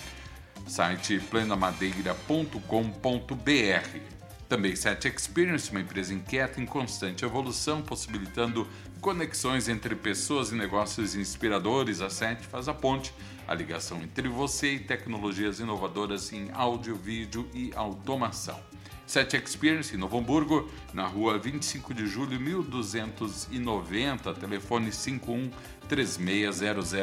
[0.69, 4.16] site plenamadeira.com.br.
[4.49, 8.65] Também Set Experience, uma empresa inquieta em constante evolução, possibilitando
[9.01, 12.01] conexões entre pessoas e negócios inspiradores.
[12.01, 13.13] A Set faz a ponte,
[13.49, 18.61] a ligação entre você e tecnologias inovadoras em áudio, vídeo e automação.
[19.05, 25.51] Set Experience em Novo Hamburgo, na rua 25 de julho, 1290, telefone 51
[25.89, 26.95] 3600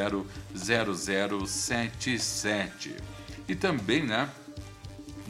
[0.54, 2.96] 0077.
[3.46, 4.30] E também, né?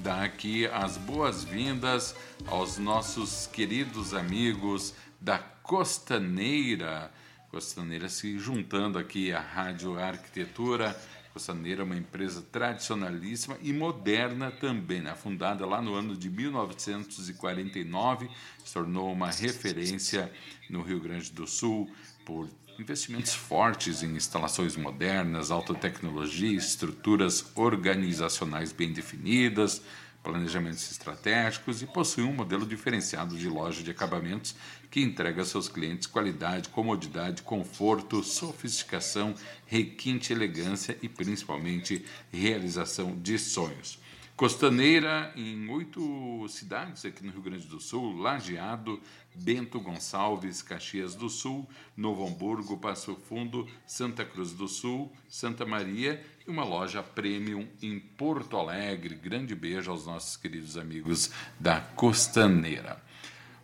[0.05, 2.14] Dar aqui as boas-vindas
[2.47, 7.10] aos nossos queridos amigos da Costaneira.
[7.50, 10.94] Costaneira se juntando aqui à Rádio Arquitetura.
[11.32, 15.14] Costaneira é uma empresa tradicionalíssima e moderna também, né?
[15.14, 18.28] fundada lá no ano de 1949,
[18.62, 20.31] se tornou uma referência
[20.69, 21.91] no Rio Grande do Sul
[22.26, 22.47] por
[22.79, 29.83] investimentos fortes em instalações modernas, alta tecnologia, estruturas organizacionais bem definidas,
[30.23, 34.57] planejamentos estratégicos e possui um modelo diferenciado de loja de acabamentos
[34.91, 39.35] que entrega a seus clientes qualidade, comodidade, conforto, sofisticação,
[39.67, 43.99] requinte, elegância e principalmente realização de sonhos.
[44.37, 49.00] Costaneira em oito cidades aqui no Rio Grande do Sul: Lajeado,
[49.33, 56.21] Bento Gonçalves, Caxias do Sul, Novo Hamburgo, Passo Fundo, Santa Cruz do Sul, Santa Maria
[56.44, 59.15] e uma loja premium em Porto Alegre.
[59.15, 61.31] Grande beijo aos nossos queridos amigos
[61.61, 63.00] da Costaneira.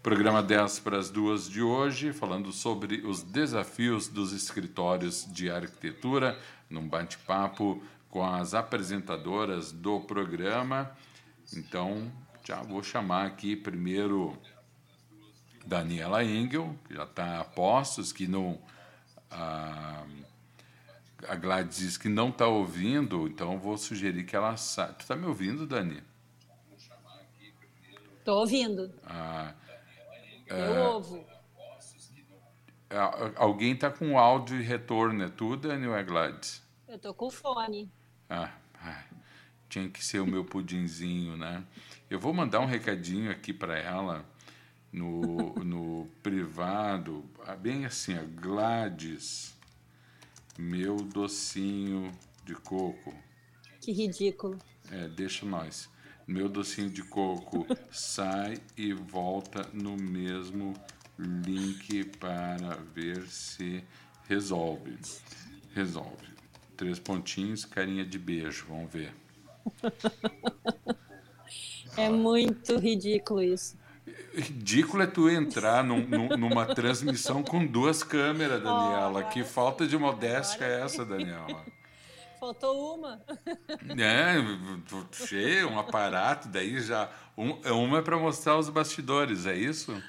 [0.05, 6.41] Programa 10 para as duas de hoje, falando sobre os desafios dos escritórios de arquitetura,
[6.71, 10.91] num bate-papo com as apresentadoras do programa.
[11.57, 12.13] Então,
[12.45, 14.37] já vou chamar aqui primeiro
[15.65, 18.61] Daniela Engel, que já está a postos, que não.
[19.31, 20.05] A,
[21.29, 24.93] a Gladys diz que não está ouvindo, então vou sugerir que ela saia.
[24.95, 26.03] Tu está me ouvindo, Dani?
[28.19, 28.93] Estou ouvindo.
[29.05, 29.55] Ah,
[30.49, 31.25] Eu é, ouvo.
[33.37, 36.63] Alguém está com áudio e retorno, é tu, Dani, ou é Gladys?
[36.89, 37.89] Eu estou com fone.
[38.31, 38.53] Ah,
[39.69, 41.65] tinha que ser o meu pudinzinho, né?
[42.09, 44.25] Eu vou mandar um recadinho aqui para ela
[44.93, 49.55] no, no privado, ah, bem assim, a Gladys,
[50.59, 52.11] meu docinho
[52.45, 53.15] de coco.
[53.81, 54.59] Que ridículo.
[54.91, 55.89] É, deixa nós.
[56.27, 60.75] Meu docinho de coco sai e volta no mesmo
[61.19, 63.83] link para ver se
[64.29, 64.97] resolve.
[65.75, 66.30] Resolve.
[66.81, 68.65] Três pontinhos, carinha de beijo.
[68.67, 69.13] Vamos ver.
[71.95, 73.77] É muito ridículo isso.
[74.35, 79.27] Ridículo é tu entrar num, num, numa transmissão com duas câmeras, Daniela.
[79.27, 81.67] Oh, que falta de modéstia é essa, Daniela?
[82.41, 83.21] Faltou uma.
[83.99, 84.37] É,
[85.13, 87.11] cheio, um aparato, daí já.
[87.37, 90.03] Um, uma é para mostrar os bastidores, é isso?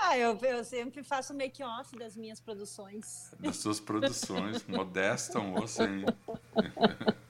[0.00, 3.32] Ah, eu, eu sempre faço make-off das minhas produções.
[3.40, 4.64] Das suas produções.
[4.68, 6.04] Modesta, moça, hein?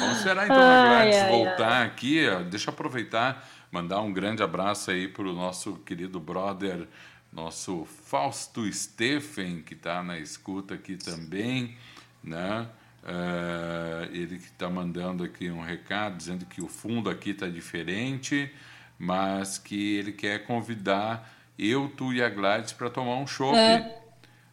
[0.00, 1.86] Vamos esperar então a Gladys ai, voltar ai.
[1.86, 2.20] aqui.
[2.50, 6.86] Deixa eu aproveitar, mandar um grande abraço aí para o nosso querido brother,
[7.32, 11.76] nosso Fausto Steffen, que está na escuta aqui também,
[12.22, 12.68] né?
[13.02, 18.52] Uh, ele que está mandando aqui um recado dizendo que o fundo aqui está diferente,
[18.98, 23.56] mas que ele quer convidar eu, tu e a Gladys para tomar um chopp.
[23.56, 24.02] É.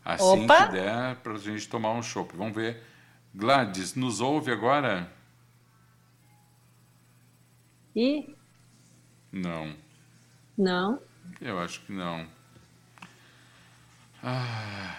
[0.05, 0.67] Assim Opa!
[0.67, 2.35] que der para a gente tomar um chopp.
[2.35, 2.81] Vamos ver.
[3.33, 5.09] Gladys, nos ouve agora?
[7.95, 8.35] Ih,
[9.31, 9.75] Não,
[10.57, 10.99] não.
[11.41, 12.25] eu acho que não.
[14.23, 14.95] Ah,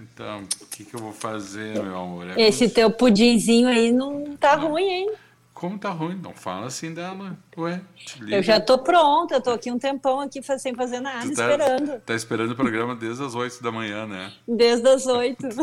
[0.00, 2.30] então, o que, que eu vou fazer, meu amor?
[2.30, 5.12] É Esse teu pudinzinho aí não tá ruim, hein?
[5.56, 6.16] Como tá ruim?
[6.16, 7.34] Não fala assim dela.
[7.56, 8.36] Ué, te liga.
[8.36, 12.00] Eu já tô pronta, eu tô aqui um tempão aqui sem fazer nada, tá, esperando.
[12.02, 14.34] Tá esperando o programa desde as 8 da manhã, né?
[14.46, 15.48] Desde as oito.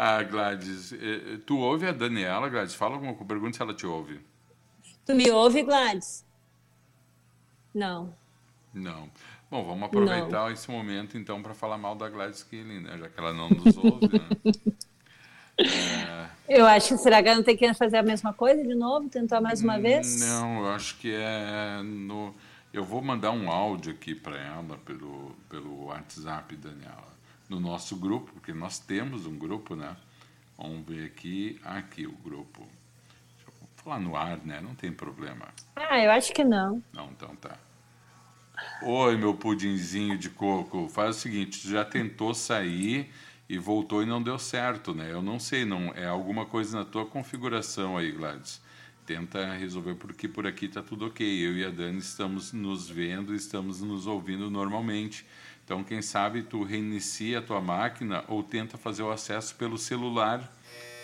[0.00, 2.72] Ah, Gladys, eh, eh, tu ouve a Daniela, Gladys?
[2.72, 4.20] Fala alguma coisa, pergunta se ela te ouve.
[5.04, 6.24] tu me ouve, Gladys?
[7.74, 8.14] Não.
[8.72, 9.10] Não.
[9.50, 12.96] Bom, vamos aproveitar esse momento então para falar mal da Gladys Killing, né?
[12.96, 14.28] Já que ela não nos ouve, né?
[15.60, 19.08] É, Eu acho que será que não tem que fazer a mesma coisa de novo?
[19.08, 20.20] Tentar mais uma vez?
[20.20, 22.34] Não, eu acho que é no.
[22.72, 27.12] Eu vou mandar um áudio aqui para ela pelo, pelo WhatsApp, Daniela,
[27.48, 29.94] no nosso grupo, porque nós temos um grupo, né?
[30.56, 32.66] Vamos ver aqui, aqui o grupo.
[33.36, 34.60] Deixa eu falar no ar, né?
[34.60, 35.48] Não tem problema.
[35.76, 36.82] Ah, eu acho que não.
[36.92, 37.56] Não, então tá.
[38.82, 40.88] Oi, meu pudinzinho de coco.
[40.88, 43.10] Faz o seguinte, já tentou sair
[43.48, 45.10] e voltou e não deu certo, né?
[45.10, 48.60] Eu não sei, não é alguma coisa na tua configuração aí, Gladys.
[49.06, 51.26] Tenta resolver porque por aqui tá tudo ok.
[51.26, 55.24] Eu e a Dani estamos nos vendo, estamos nos ouvindo normalmente.
[55.64, 60.54] Então, quem sabe tu reinicia a tua máquina ou tenta fazer o acesso pelo celular.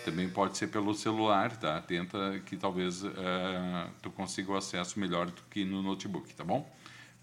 [0.03, 1.81] Também pode ser pelo celular, tá?
[1.81, 6.71] Tenta que talvez eh, tu consiga o acesso melhor do que no notebook, tá bom?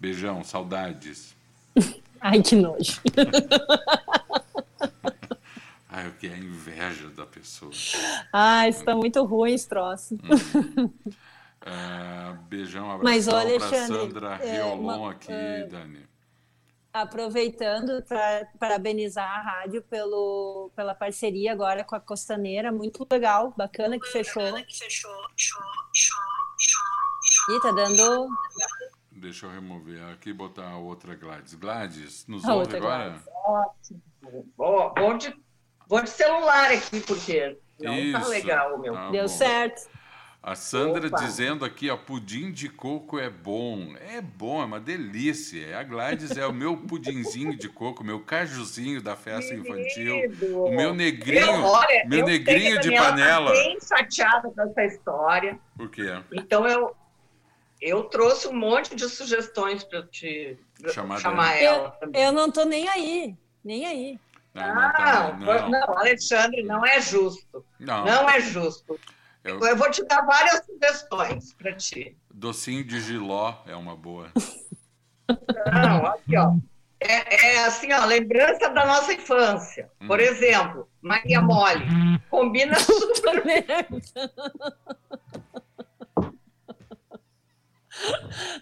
[0.00, 1.36] Beijão, saudades.
[2.20, 3.00] Ai, que nojo.
[5.94, 7.70] Ai, o que é a inveja da pessoa.
[8.32, 10.16] Ai, isso tá muito ruim esse troço.
[11.64, 16.06] Eh, beijão, abração pra Alexandre, Sandra é, Riolon uma- aqui, é, Dani.
[16.92, 23.98] Aproveitando para parabenizar a rádio pelo, pela parceria agora com a Costaneira, muito legal, bacana
[23.98, 24.58] que fechou.
[27.50, 28.28] Ih, tá dando
[29.12, 31.54] Deixa eu remover aqui e botar a outra Gladys.
[31.54, 33.10] Gladys, nos A ouve agora?
[33.10, 33.28] Gladys.
[33.44, 34.02] Ótimo.
[34.56, 35.34] Vou, de,
[35.88, 38.94] vou de celular aqui, porque não tá Isso, legal o meu.
[38.94, 39.28] tá Deu bom.
[39.28, 39.90] certo.
[40.44, 41.18] A Sandra Opa.
[41.18, 43.94] dizendo aqui, ó, pudim de coco é bom.
[44.10, 45.78] É bom, é uma delícia.
[45.78, 50.16] A Gladys é o meu pudinzinho de coco, meu cajuzinho da festa infantil.
[50.16, 50.64] Querido.
[50.64, 53.52] O meu negrinho, Eu, olha, meu eu negrinho de panela.
[53.52, 55.60] Tá bem chateada com essa história.
[55.78, 56.20] O quê?
[56.32, 56.92] Então eu,
[57.80, 60.58] eu trouxe um monte de sugestões para te
[60.92, 62.20] Chamar chamar ela Eu, também.
[62.24, 64.18] eu não tô nem aí, nem aí.
[64.54, 65.98] Não, não, Não, tá, não, não.
[65.98, 67.64] Alexandre, não é justo.
[67.80, 68.98] Não, Não é justo.
[69.42, 72.16] eu- Eu vou te dar várias sugestões para ti.
[72.32, 74.30] docinho de giló é uma boa.
[75.72, 76.52] Não, aqui, ó.
[77.00, 79.90] É, é assim, ó, lembrança da nossa infância.
[80.06, 80.22] Por Hum.
[80.22, 81.84] exemplo, Maria Mole.
[82.30, 83.42] Combina super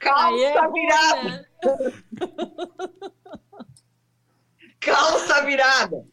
[0.00, 1.48] calça é virada.
[4.81, 6.05] Calça virada.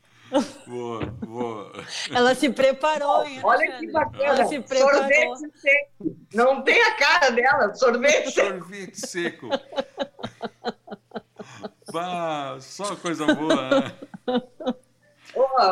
[0.68, 1.72] Boa, boa.
[2.12, 3.40] Ela se preparou, hein?
[3.42, 4.24] Olha que bacana.
[4.24, 5.00] Ela se preparou.
[5.00, 6.18] Sorvete seco.
[6.34, 7.74] Não tem a cara dela.
[7.74, 8.60] Sorvete seco.
[8.60, 9.50] Sorvete seco.
[11.94, 13.94] Bah, só coisa boa, né?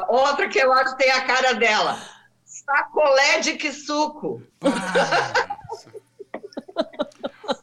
[0.08, 2.00] Outra que eu acho que tem a cara dela.
[2.46, 4.42] Sacolé de que suco.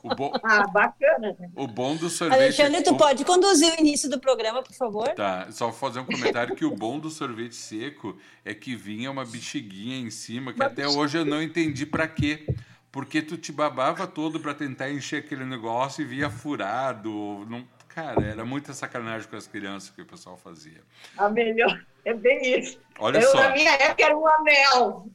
[0.02, 1.37] O bom, Ah, bacana.
[1.38, 1.49] né?
[1.54, 2.38] o bom do sorvete.
[2.40, 5.09] Alexandre, tu pode conduzir o início do programa, por favor?
[5.11, 9.11] Tá, só vou fazer um comentário que o bom do sorvete seco é que vinha
[9.11, 12.47] uma bexiguinha em cima, que até hoje eu não entendi pra quê.
[12.90, 17.47] Porque tu te babava todo pra tentar encher aquele negócio e via furado.
[17.49, 20.82] Não, cara, era muita sacanagem com as crianças que o pessoal fazia.
[21.16, 21.80] A melhor.
[22.04, 22.78] É bem isso.
[22.99, 23.40] Olha eu, só.
[23.40, 25.06] na minha época, era um anel.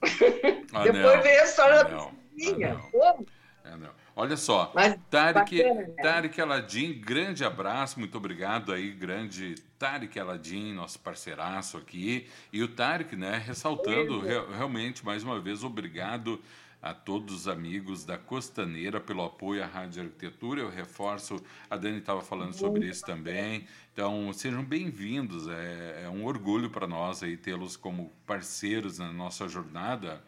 [0.73, 2.69] Anel, Depois veio a história da anel, piscininha.
[2.69, 3.25] anel.
[3.65, 3.89] É, não.
[4.19, 5.93] Olha só, Mas Tarek, bacana, né?
[6.01, 12.27] Tarek Aladim, grande abraço, muito obrigado aí, grande Tarek Aladim, nosso parceiraço aqui.
[12.51, 16.41] E o Tarek, né, ressaltando re- realmente, mais uma vez, obrigado
[16.81, 20.61] a todos os amigos da Costaneira pelo apoio à Rádio Arquitetura.
[20.61, 23.67] Eu reforço, a Dani estava falando sobre isso também.
[23.93, 25.47] Então, sejam bem-vindos.
[25.47, 30.23] É, é um orgulho para nós aí tê-los como parceiros na nossa jornada,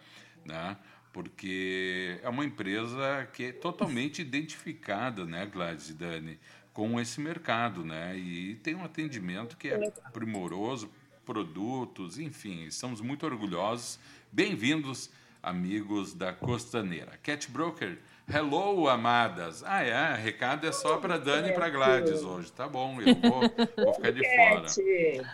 [0.45, 0.77] né?
[1.11, 6.39] Porque é uma empresa que é totalmente identificada, né, Gladys e Dani,
[6.73, 10.89] com esse mercado, né, e tem um atendimento que é primoroso,
[11.25, 13.99] produtos, enfim, estamos muito orgulhosos.
[14.31, 15.09] Bem-vindos,
[15.41, 17.19] amigos da Costaneira.
[17.21, 17.99] Cat Broker,
[18.31, 19.63] Hello, amadas.
[19.65, 20.13] Ah, é?
[20.15, 22.51] Recado é só para Dani e para Gladys hoje.
[22.51, 23.41] Tá bom, eu vou,
[23.85, 24.65] vou ficar de fora.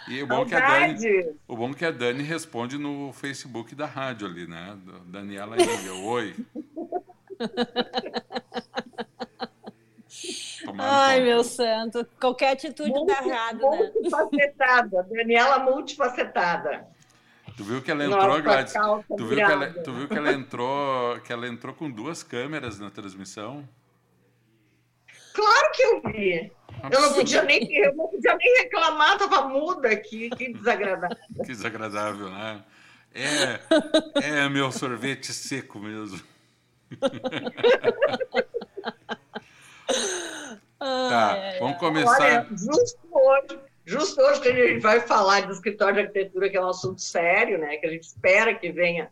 [0.07, 3.85] E o bom, que a Dani, o bom que a Dani responde no Facebook da
[3.85, 4.77] rádio ali, né?
[5.07, 6.05] Daniela Engel.
[6.05, 6.35] Oi.
[10.77, 12.07] Ai, meu santo.
[12.19, 13.91] Qualquer atitude Multi, tá errado, né?
[13.93, 15.03] Multifacetada.
[15.03, 16.87] Daniela multifacetada.
[17.57, 18.73] Tu viu que ela entrou, Nossa, Gladys?
[19.17, 22.79] Tu viu, que ela, tu viu que ela entrou, que ela entrou com duas câmeras
[22.79, 23.67] na transmissão?
[25.33, 26.51] Claro que eu vi.
[26.91, 31.17] Eu não podia nem, eu não podia nem reclamar, tava muda aqui, que desagradável.
[31.35, 32.63] que desagradável, né?
[33.13, 33.59] É,
[34.41, 36.21] é meu sorvete seco mesmo.
[40.77, 42.21] tá, vamos começar.
[42.21, 46.57] Olha, justo hoje, Justo hoje que a gente vai falar do escritório de arquitetura, que
[46.57, 47.77] é um assunto sério, né?
[47.77, 49.11] Que a gente espera que venha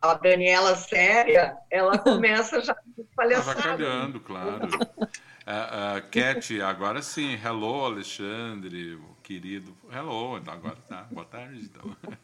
[0.00, 2.76] a Daniela séria, ela começa já
[3.16, 3.58] palhaçada.
[3.58, 4.66] Avacalhando, claro.
[4.66, 5.06] uh,
[5.98, 7.38] uh, Cat, agora sim.
[7.42, 9.76] Hello, Alexandre, querido.
[9.90, 11.06] Hello, agora tá.
[11.10, 11.96] Boa tarde, então.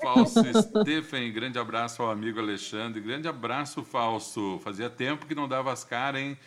[0.00, 3.00] Falso Stephen, grande abraço ao amigo Alexandre.
[3.00, 4.60] Grande abraço, Falso.
[4.60, 6.38] Fazia tempo que não dava as caras, hein?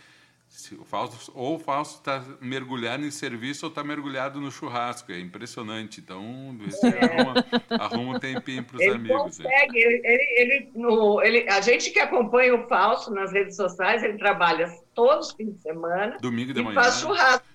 [0.78, 5.12] O Fausto, ou o Fausto está mergulhado em serviço ou está mergulhado no churrasco.
[5.12, 6.02] É impressionante.
[6.02, 7.06] Então, você é.
[7.06, 7.34] arruma,
[7.84, 9.18] arruma um tempinho para os amigos.
[9.18, 14.04] Consegue, ele, ele, ele, no, ele, a gente que acompanha o Fausto nas redes sociais,
[14.04, 16.18] ele trabalha todos os fins de semana.
[16.22, 16.76] Domingo de e manhã.
[16.76, 17.46] faz churrasco.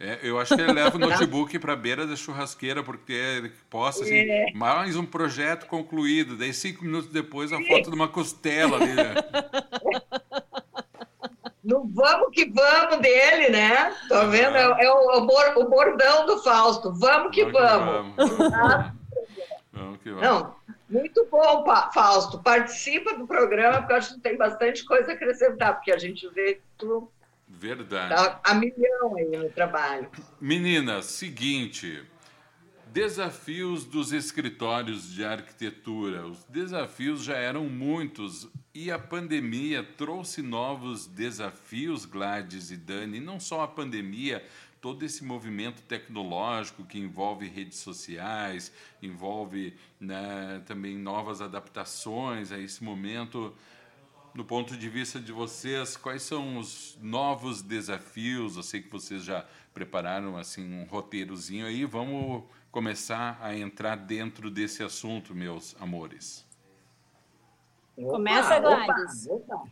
[0.00, 3.52] É, eu acho que ele leva o notebook para a beira da churrasqueira, porque ele
[3.68, 4.52] possa, assim, é.
[4.54, 6.36] mais um projeto concluído.
[6.36, 7.66] Daí, cinco minutos depois, a Sim.
[7.66, 8.90] foto de uma costela ali.
[11.62, 13.94] No vamos que vamos dele, né?
[14.08, 14.56] Tô vendo?
[14.56, 16.92] É, é o, o, bordão do Fausto.
[16.94, 18.16] Vamos que vamos.
[18.16, 18.50] vamos.
[19.72, 20.22] vamos, que vamos.
[20.22, 20.54] Não,
[20.88, 22.42] muito bom, Fausto.
[22.42, 26.26] Participa do programa, porque eu acho que tem bastante coisa a acrescentar, porque a gente
[26.30, 27.10] vê tu.
[27.46, 28.14] Verdade.
[28.14, 30.08] Tá a milhão aí no trabalho.
[30.40, 32.02] Meninas, seguinte.
[32.86, 36.26] Desafios dos escritórios de arquitetura.
[36.26, 43.18] Os desafios já eram muitos e a pandemia trouxe novos desafios, Gladys e Dani.
[43.18, 44.46] Não só a pandemia,
[44.80, 48.72] todo esse movimento tecnológico que envolve redes sociais,
[49.02, 53.54] envolve né, também novas adaptações a esse momento.
[54.32, 58.56] No ponto de vista de vocês, quais são os novos desafios?
[58.56, 61.84] Eu sei que vocês já prepararam assim um roteirozinho aí.
[61.84, 66.48] Vamos começar a entrar dentro desse assunto, meus amores?
[67.96, 69.26] Opa, Começa, Gladys.
[69.26, 69.70] Opa, opa.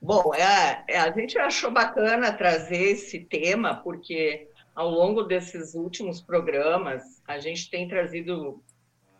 [0.00, 6.20] Bom, é, é, a gente achou bacana trazer esse tema, porque ao longo desses últimos
[6.20, 8.62] programas, a gente tem trazido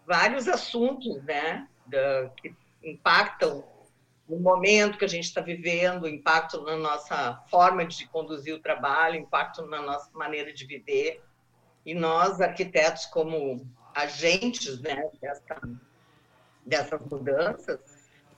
[0.06, 3.64] vários assuntos né, da, que impactam
[4.28, 9.16] no momento que a gente está vivendo, impacto na nossa forma de conduzir o trabalho,
[9.16, 11.23] impacto na nossa maneira de viver.
[11.85, 13.64] E nós, arquitetos, como
[13.95, 15.61] agentes né, dessa,
[16.66, 17.78] dessas mudanças,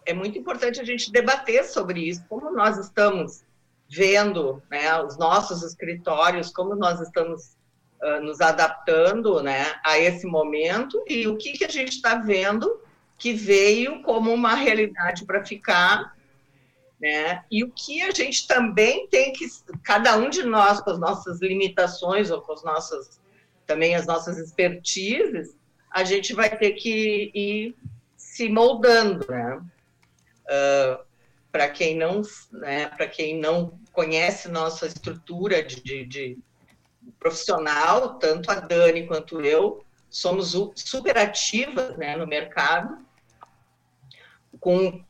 [0.06, 3.42] é muito importante a gente debater sobre isso, como nós estamos
[3.88, 7.56] vendo né, os nossos escritórios, como nós estamos
[8.02, 12.80] uh, nos adaptando né, a esse momento e o que, que a gente está vendo
[13.18, 16.16] que veio como uma realidade para ficar,
[17.00, 17.44] né?
[17.50, 19.44] E o que a gente também tem que,
[19.82, 23.18] cada um de nós, com as nossas limitações ou com as nossas
[23.66, 25.54] também as nossas expertises,
[25.90, 27.76] a gente vai ter que ir
[28.38, 29.56] se moldando, né?
[29.56, 29.64] Uh,
[30.48, 31.00] ah,
[31.50, 36.38] para quem não, né, para quem não conhece nossa estrutura de, de, de,
[37.18, 42.98] profissional, tanto a Dani quanto eu somos super ativas, né, no mercado,
[44.60, 45.02] com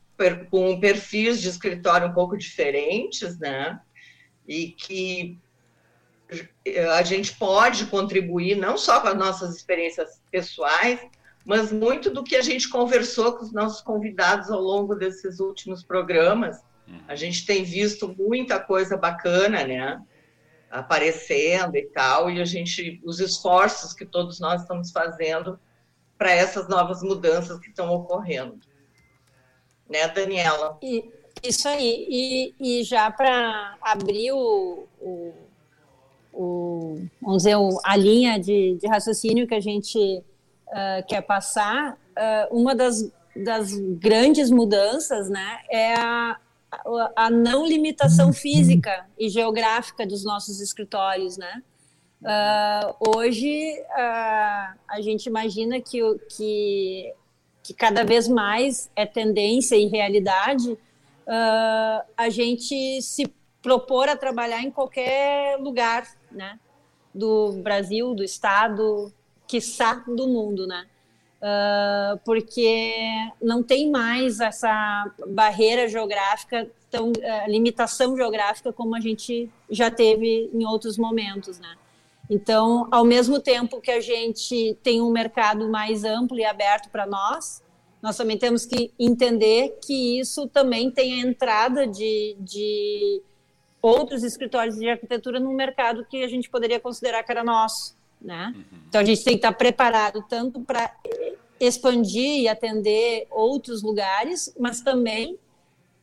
[0.49, 3.79] com perfis de escritório um pouco diferentes, né?
[4.45, 5.39] E que
[6.93, 10.99] a gente pode contribuir não só com as nossas experiências pessoais,
[11.45, 15.83] mas muito do que a gente conversou com os nossos convidados ao longo desses últimos
[15.83, 16.61] programas.
[17.07, 20.01] A gente tem visto muita coisa bacana, né?
[20.71, 25.59] Aparecendo e tal, e a gente, os esforços que todos nós estamos fazendo
[26.17, 28.59] para essas novas mudanças que estão ocorrendo.
[29.89, 30.77] Né, Daniela?
[30.81, 31.11] E,
[31.43, 32.05] isso aí.
[32.09, 35.33] E, e já para abrir o, o
[36.31, 40.23] o, vamos dizer, a linha de, de raciocínio que a gente
[40.69, 46.37] uh, quer passar, uh, uma das, das grandes mudanças né, é a,
[47.15, 51.63] a não limitação física e geográfica dos nossos escritórios, né?
[52.21, 57.13] Uh, hoje uh, a gente imagina que, que,
[57.63, 64.61] que cada vez mais é tendência e realidade uh, a gente se propor a trabalhar
[64.61, 66.59] em qualquer lugar, né?
[67.15, 69.13] Do Brasil, do Estado,
[69.49, 70.85] quiçá do mundo, né?
[71.41, 72.93] Uh, porque
[73.41, 77.13] não tem mais essa barreira geográfica, tão, uh,
[77.47, 81.75] limitação geográfica como a gente já teve em outros momentos, né?
[82.29, 87.07] Então, ao mesmo tempo que a gente tem um mercado mais amplo e aberto para
[87.07, 87.63] nós,
[88.03, 93.23] nós também temos que entender que isso também tem a entrada de, de
[93.81, 98.53] outros escritórios de arquitetura num mercado que a gente poderia considerar que era nosso, né?
[98.55, 98.79] Uhum.
[98.87, 100.93] Então a gente tem que estar preparado tanto para
[101.59, 105.37] expandir e atender outros lugares, mas também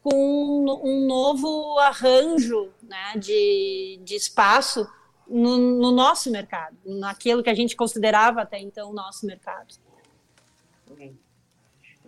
[0.03, 4.87] com um novo arranjo né, de, de espaço
[5.27, 9.75] no, no nosso mercado, naquilo que a gente considerava até então o nosso mercado.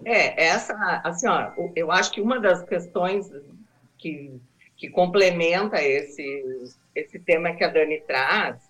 [0.05, 3.29] É, essa, assim, ó, eu acho que uma das questões
[3.97, 4.41] que,
[4.77, 8.68] que complementa esse, esse tema que a Dani traz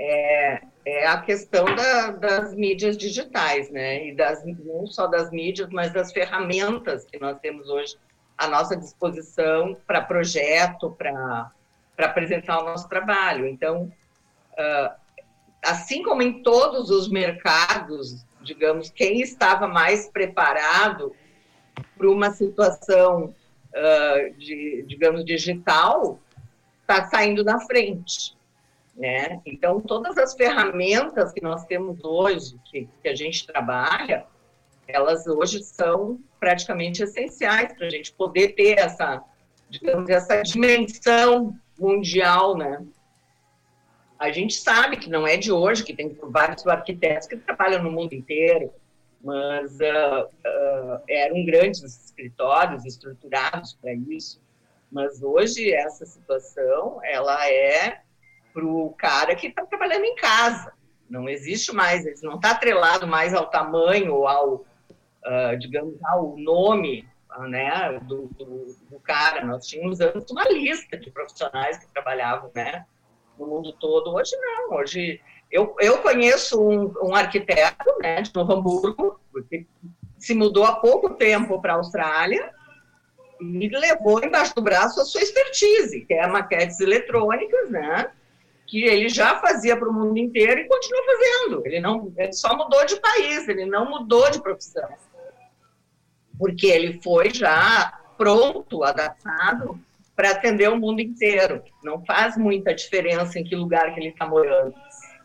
[0.00, 4.06] é, é a questão da, das mídias digitais, né?
[4.06, 7.96] E das, não só das mídias, mas das ferramentas que nós temos hoje
[8.36, 11.50] à nossa disposição para projeto, para
[11.98, 13.46] apresentar o nosso trabalho.
[13.46, 13.92] Então,
[14.52, 14.94] uh,
[15.64, 21.14] assim como em todos os mercados digamos, quem estava mais preparado
[21.96, 23.34] para uma situação,
[23.74, 26.18] uh, de, digamos, digital,
[26.80, 28.36] está saindo na frente.
[28.98, 29.40] Né?
[29.46, 34.26] Então, todas as ferramentas que nós temos hoje, que, que a gente trabalha,
[34.88, 39.22] elas hoje são praticamente essenciais para a gente poder ter essa,
[39.70, 42.84] digamos, essa dimensão mundial, né?
[44.18, 47.92] A gente sabe que não é de hoje, que tem vários arquitetos que trabalham no
[47.92, 48.72] mundo inteiro,
[49.22, 54.42] mas uh, uh, eram grandes escritórios estruturados para isso.
[54.90, 58.00] Mas hoje essa situação ela é
[58.58, 60.72] para o cara que está trabalhando em casa.
[61.08, 66.36] Não existe mais, ele não está atrelado mais ao tamanho ou ao, uh, digamos, ao
[66.36, 67.08] nome
[67.48, 69.44] né, do, do, do, cara.
[69.44, 72.84] Nós tínhamos antes uma lista de profissionais que trabalhavam, né?
[73.38, 74.12] no mundo todo.
[74.12, 75.20] Hoje não, hoje
[75.52, 79.66] eu, eu conheço um, um arquiteto né, de Novo Hamburgo, que
[80.18, 82.52] se mudou há pouco tempo para a Austrália
[83.40, 88.10] e levou embaixo do braço a sua expertise, que é maquetes eletrônicas, né?
[88.68, 91.66] Que ele já fazia para o mundo inteiro e continua fazendo.
[91.66, 94.88] Ele não, ele só mudou de país, ele não mudou de profissão,
[96.38, 99.80] porque ele foi já pronto, adaptado
[100.14, 101.62] para atender o mundo inteiro.
[101.82, 104.74] Não faz muita diferença em que lugar que ele está morando.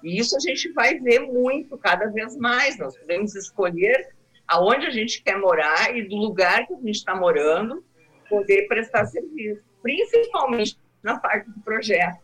[0.03, 2.77] E isso a gente vai ver muito, cada vez mais.
[2.77, 4.13] Nós podemos escolher
[4.47, 7.83] aonde a gente quer morar e do lugar que a gente está morando,
[8.29, 12.22] poder prestar serviço, principalmente na parte do projeto.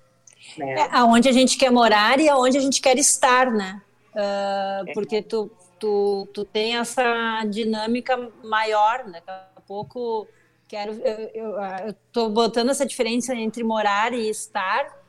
[0.58, 0.74] Né?
[0.74, 3.82] É, aonde a gente quer morar e aonde a gente quer estar, né?
[4.14, 4.94] Uh.
[4.94, 9.22] Porque tu, tu, tu tem essa dinâmica maior, né?
[9.26, 10.28] daqui a pouco
[10.70, 11.02] Quero,
[11.34, 15.04] eu estou botando essa diferença entre morar e estar,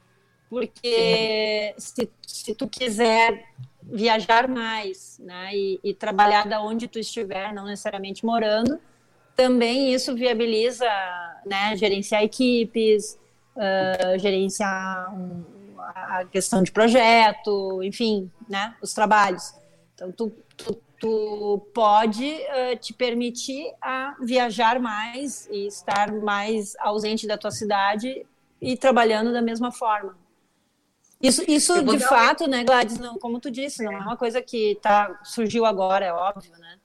[0.49, 3.45] porque se, se tu quiser
[3.83, 8.81] viajar mais, né, e, e, trabalhar da onde tu estiver, não necessariamente morando,
[9.37, 10.89] também isso viabiliza,
[11.45, 13.19] né, gerenciar equipes,
[13.61, 15.45] uh, gerenciar um,
[15.79, 19.55] a questão de projeto, enfim, né, os trabalhos.
[19.95, 27.27] Então, tu, tu tu pode uh, te permitir a viajar mais e estar mais ausente
[27.27, 28.27] da tua cidade
[28.61, 30.17] e trabalhando da mesma forma.
[31.21, 34.79] Isso, isso de fato, né, Gladys, não, como tu disse, não é uma coisa que
[34.81, 36.79] tá, surgiu agora, é óbvio, né?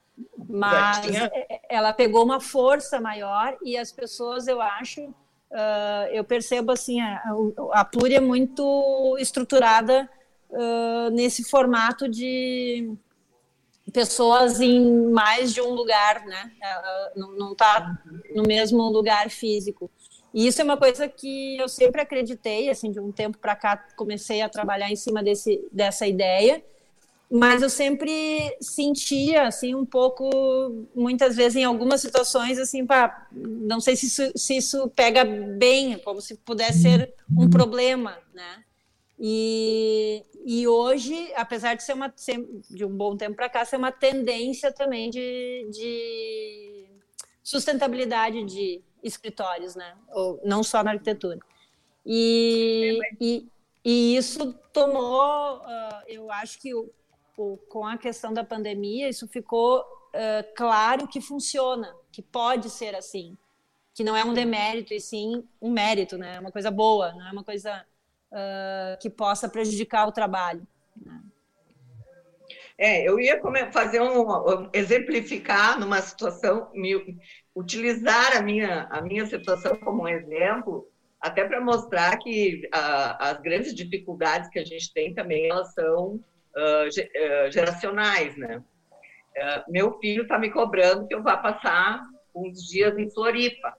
[0.50, 5.14] Mas é, ela pegou uma força maior e as pessoas, eu acho,
[5.56, 7.24] uh, eu percebo assim, a,
[7.72, 10.10] a Pluri é muito estruturada
[10.50, 12.94] uh, nesse formato de
[13.94, 16.52] pessoas em mais de um lugar, né?
[17.16, 17.98] Não está
[18.36, 19.90] no mesmo lugar físico.
[20.34, 23.78] E isso é uma coisa que eu sempre acreditei, assim, de um tempo para cá
[23.96, 26.62] comecei a trabalhar em cima desse, dessa ideia,
[27.30, 30.30] mas eu sempre sentia, assim, um pouco,
[30.94, 35.98] muitas vezes em algumas situações, assim, pá, não sei se isso, se isso pega bem,
[36.00, 38.64] como se pudesse ser um problema, né?
[39.20, 42.14] E, e hoje, apesar de ser uma
[42.70, 46.86] de um bom tempo para cá, ser uma tendência também de, de
[47.42, 49.96] sustentabilidade de escritórios, né?
[50.12, 51.40] Ou, não só na arquitetura.
[52.06, 53.48] E, e,
[53.84, 56.72] e isso tomou, uh, eu acho que
[57.36, 63.38] com a questão da pandemia, isso ficou uh, claro que funciona, que pode ser assim.
[63.94, 66.40] que não é um demérito e sim um mérito, né?
[66.40, 67.86] Uma coisa boa, não é uma coisa
[68.32, 70.68] uh, que possa prejudicar o trabalho.
[71.02, 71.22] Né?
[72.78, 76.70] É, eu ia fazer um exemplificar numa situação,
[77.56, 80.86] utilizar a minha a minha situação como um exemplo,
[81.22, 86.20] até para mostrar que as grandes dificuldades que a gente tem também elas são
[86.56, 88.58] uh, geracionais, né?
[88.58, 93.74] Uh, meu filho está me cobrando que eu vá passar uns dias em Floripa.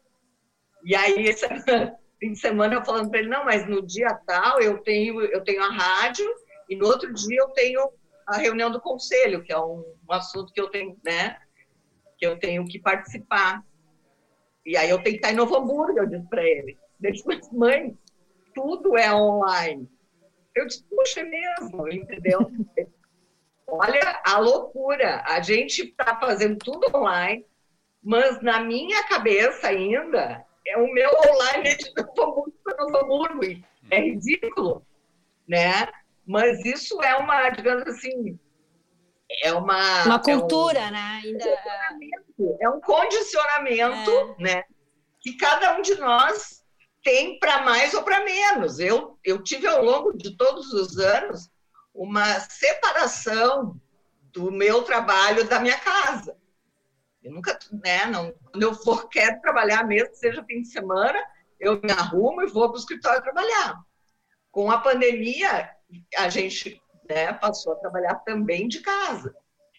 [0.84, 1.46] E aí, esse
[2.20, 5.42] fim de semana, eu falando para ele, não, mas no dia tal eu tenho, eu
[5.42, 6.26] tenho a rádio
[6.68, 7.90] e no outro dia eu tenho
[8.26, 11.38] a reunião do conselho, que é um, um assunto que eu tenho, né,
[12.18, 13.62] que eu tenho que participar.
[14.64, 16.76] E aí eu tenho que estar em Novo Hamburgo, eu disse para ele.
[17.00, 17.96] Mas mãe,
[18.54, 19.88] tudo é online.
[20.56, 22.50] Eu disse, puxa, é mesmo, entendeu?
[23.68, 25.22] Olha a loucura.
[25.26, 27.44] A gente está fazendo tudo online,
[28.02, 33.62] mas na minha cabeça ainda é o meu online de Novo Hamburgo.
[33.90, 34.84] É ridículo,
[35.46, 35.88] né?
[36.26, 38.38] Mas isso é uma, digamos assim,
[39.42, 41.20] é uma uma cultura, é um, né?
[41.22, 41.44] Ainda...
[42.60, 44.42] É um condicionamento, é.
[44.42, 44.64] né?
[45.20, 46.55] Que cada um de nós
[47.06, 48.80] tem para mais ou para menos.
[48.80, 51.48] Eu eu tive ao longo de todos os anos
[51.94, 53.80] uma separação
[54.32, 56.36] do meu trabalho da minha casa.
[57.22, 61.16] Eu nunca, né, não, quando eu for quero trabalhar mesmo, seja fim de semana,
[61.60, 63.80] eu me arrumo e vou para o escritório trabalhar.
[64.50, 65.70] Com a pandemia,
[66.16, 69.32] a gente né, passou a trabalhar também de casa.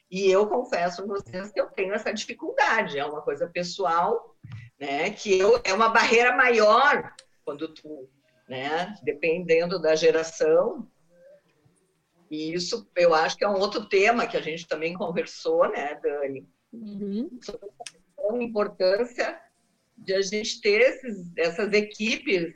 [0.09, 4.33] E eu confesso a vocês que eu tenho essa dificuldade, é uma coisa pessoal,
[4.79, 7.13] né, que eu, é uma barreira maior
[7.43, 8.09] quando tu,
[8.47, 10.87] né, dependendo da geração.
[12.29, 15.95] E isso eu acho que é um outro tema que a gente também conversou, né,
[16.01, 16.47] Dani?
[16.73, 17.39] Uhum.
[17.41, 17.69] Sobre
[18.19, 19.39] a importância
[19.97, 22.53] de a gente ter esses, essas equipes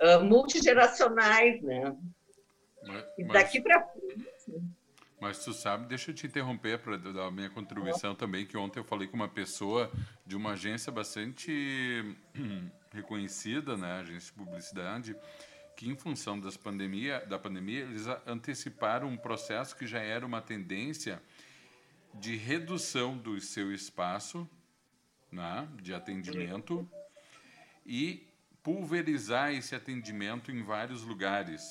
[0.00, 1.96] uh, multigeracionais, né?
[2.86, 3.86] Mas, e daqui para
[5.20, 8.80] mas tu sabe, deixa eu te interromper para dar a minha contribuição também, que ontem
[8.80, 9.92] eu falei com uma pessoa
[10.26, 12.16] de uma agência bastante
[12.90, 15.16] reconhecida, né, agência de publicidade,
[15.76, 20.40] que em função das pandemia, da pandemia, eles anteciparam um processo que já era uma
[20.40, 21.22] tendência
[22.14, 24.48] de redução do seu espaço
[25.30, 26.88] né, de atendimento
[27.86, 28.26] e
[28.62, 31.62] pulverizar esse atendimento em vários lugares,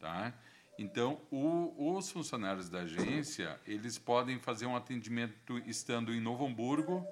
[0.00, 0.32] tá?
[0.78, 7.06] Então, o, os funcionários da agência, eles podem fazer um atendimento estando em Novo Hamburgo.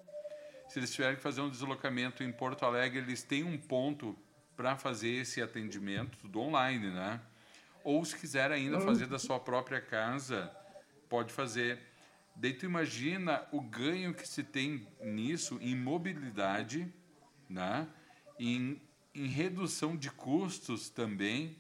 [0.69, 4.17] Se eles tiverem que fazer um deslocamento em Porto Alegre, eles têm um ponto
[4.57, 7.21] para fazer esse atendimento, tudo online, né?
[7.83, 10.55] Ou se quiser ainda fazer da sua própria casa,
[11.09, 11.79] pode fazer.
[12.37, 16.93] Daí tu imagina o ganho que se tem nisso em mobilidade,
[17.49, 17.89] né?
[18.41, 18.81] em,
[19.15, 21.57] em redução de custos também.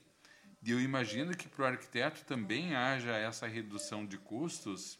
[0.62, 4.98] E eu imagino que para o arquiteto também haja essa redução de custos.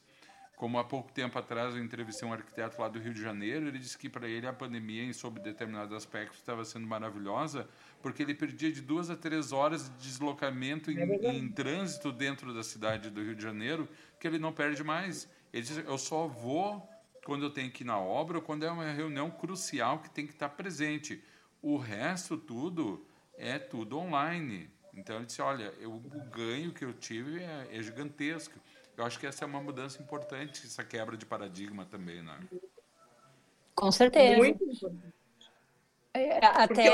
[0.57, 3.79] Como há pouco tempo atrás eu entrevistei um arquiteto lá do Rio de Janeiro, ele
[3.79, 7.67] disse que para ele a pandemia, em sob determinados aspectos, estava sendo maravilhosa,
[8.03, 12.53] porque ele perdia de duas a três horas de deslocamento em, é em trânsito dentro
[12.53, 15.29] da cidade do Rio de Janeiro, que ele não perde mais.
[15.51, 16.87] Ele diz: eu só vou
[17.25, 20.27] quando eu tenho que ir na obra ou quando é uma reunião crucial que tem
[20.27, 21.23] que estar presente.
[21.63, 24.71] O resto tudo é tudo online.
[25.01, 28.59] Então ele disse: olha, eu, o ganho que eu tive é, é, gigantesco.
[28.97, 32.39] Eu acho que essa é uma mudança importante, essa quebra de paradigma também, né?
[33.75, 34.37] Com certeza.
[34.37, 35.15] Muito importante.
[36.13, 36.91] É, até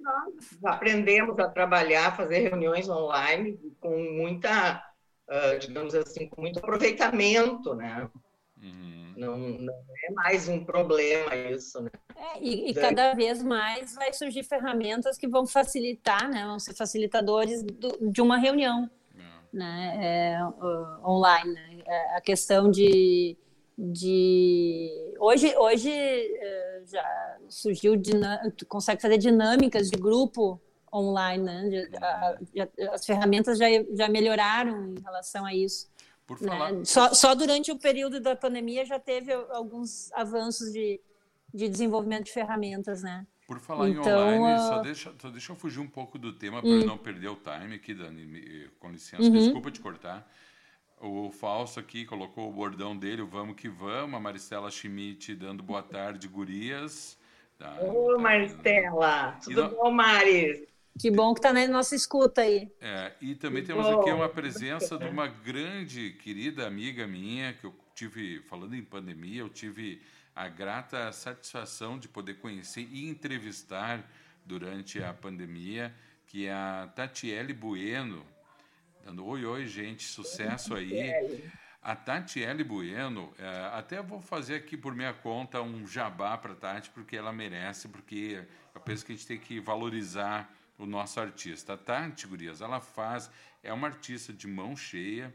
[0.00, 4.80] nós aprendemos a trabalhar, fazer reuniões online com muita
[5.28, 8.08] uh, digamos assim, com muito aproveitamento, né?
[8.62, 9.03] Uhum.
[9.16, 9.74] Não, não
[10.08, 11.90] é mais um problema isso, né?
[12.16, 16.44] É, e, e cada vez mais vai surgir ferramentas que vão facilitar, né?
[16.44, 19.56] Vão ser facilitadores do, de uma reunião, é.
[19.56, 19.98] né?
[20.00, 21.52] É, uh, online.
[21.52, 21.78] Né?
[21.86, 23.36] É, a questão de,
[23.78, 27.94] de hoje, hoje uh, já surgiu,
[28.56, 30.60] tu consegue fazer dinâmicas de grupo
[30.92, 31.88] online, né?
[32.00, 32.38] A,
[32.92, 35.92] as ferramentas já, já melhoraram em relação a isso.
[36.26, 36.48] Por né?
[36.48, 36.72] falar...
[36.72, 36.84] Né?
[36.84, 41.00] Só, só durante o período da pandemia já teve alguns avanços de,
[41.52, 43.26] de desenvolvimento de ferramentas, né?
[43.46, 44.68] Por falar então, em online, uh...
[44.68, 46.86] só, deixa, só deixa eu fugir um pouco do tema para hum.
[46.86, 49.32] não perder o time aqui, Dani, com licença, uhum.
[49.32, 50.26] desculpa te cortar.
[50.98, 55.62] O Falso aqui colocou o bordão dele, o Vamos que Vamos, a Maristela Schmidt dando
[55.62, 57.18] boa tarde, gurias.
[57.58, 60.62] Tá, Ô, tá, Maristela, tudo bom, Maris?
[60.98, 62.70] Que bom que está na nossa escuta aí.
[62.80, 64.00] É, e também que temos bom.
[64.00, 69.40] aqui uma presença de uma grande, querida amiga minha, que eu tive, falando em pandemia,
[69.40, 70.00] eu tive
[70.34, 74.08] a grata satisfação de poder conhecer e entrevistar
[74.44, 75.94] durante a pandemia,
[76.26, 78.24] que é a Tatiele Bueno,
[79.04, 81.50] dando oi, oi, gente, sucesso aí.
[81.82, 86.56] A Tatiele Bueno, é, até vou fazer aqui por minha conta um jabá para a
[86.56, 91.20] Tati, porque ela merece, porque eu penso que a gente tem que valorizar o nosso
[91.20, 91.74] artista.
[91.74, 93.30] A Tati, gurias, ela faz,
[93.62, 95.32] é uma artista de mão cheia,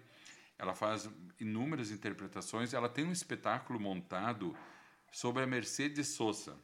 [0.58, 4.56] ela faz inúmeras interpretações, ela tem um espetáculo montado
[5.12, 6.58] sobre a Mercedes Sosa.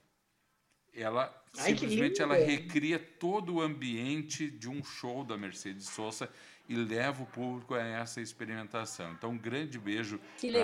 [0.94, 6.30] Ela Ai, simplesmente ela recria todo o ambiente de um show da Mercedes Sosa
[6.68, 9.12] e leva o público a essa experimentação.
[9.12, 10.20] Então, um grande beijo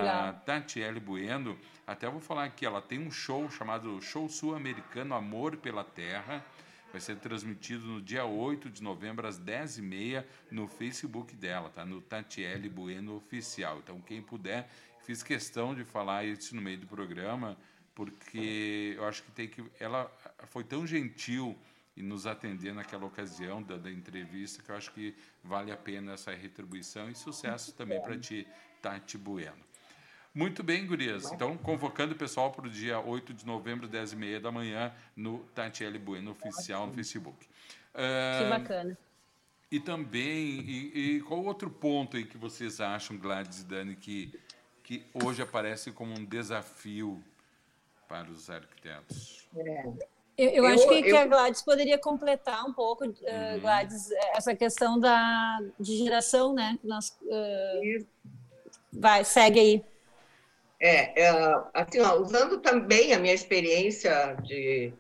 [0.09, 1.59] a Tatiele Bueno.
[1.85, 6.43] Até vou falar aqui, ela tem um show chamado Show Sul-Americano Amor pela Terra.
[6.91, 11.85] Vai ser transmitido no dia 8 de novembro, às 10h30, no Facebook dela, tá?
[11.85, 13.79] No Tatiele Bueno Oficial.
[13.79, 14.69] Então, quem puder,
[15.05, 17.57] fiz questão de falar isso no meio do programa,
[17.95, 19.63] porque eu acho que tem que.
[19.79, 20.11] Ela
[20.47, 21.57] foi tão gentil
[21.95, 26.13] em nos atender naquela ocasião da, da entrevista que eu acho que vale a pena
[26.13, 28.47] essa retribuição e sucesso também para ti,
[28.81, 29.70] Tati Bueno.
[30.33, 31.29] Muito bem, gurias.
[31.31, 35.99] Então, convocando o pessoal para o dia 8 de novembro, 10h30 da manhã, no Tatiele
[35.99, 37.47] Bueno Oficial no Facebook.
[37.93, 38.97] que bacana.
[39.69, 44.37] E também, e, e, qual outro ponto aí que vocês acham, Gladys e Dani, que,
[44.83, 47.23] que hoje aparece como um desafio
[48.07, 49.47] para os arquitetos?
[49.55, 49.93] É.
[50.37, 51.03] Eu, eu, acho que, eu...
[51.03, 56.77] que, a Gladys poderia completar um pouco, uh, Gladys, essa questão da, de geração, né?
[56.83, 58.05] Nós, uh,
[58.91, 59.90] vai, segue aí.
[60.81, 61.29] É, é
[61.75, 64.91] assim, ó, usando também a minha experiência de,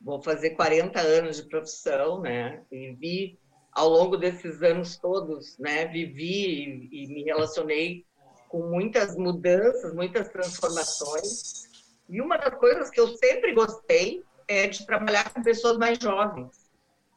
[0.00, 2.62] vou fazer 40 anos de profissão, né?
[2.70, 3.38] E vi
[3.72, 5.86] ao longo desses anos todos, né?
[5.86, 8.06] Vivi e, e me relacionei
[8.48, 11.64] com muitas mudanças, muitas transformações.
[12.08, 16.70] E uma das coisas que eu sempre gostei é de trabalhar com pessoas mais jovens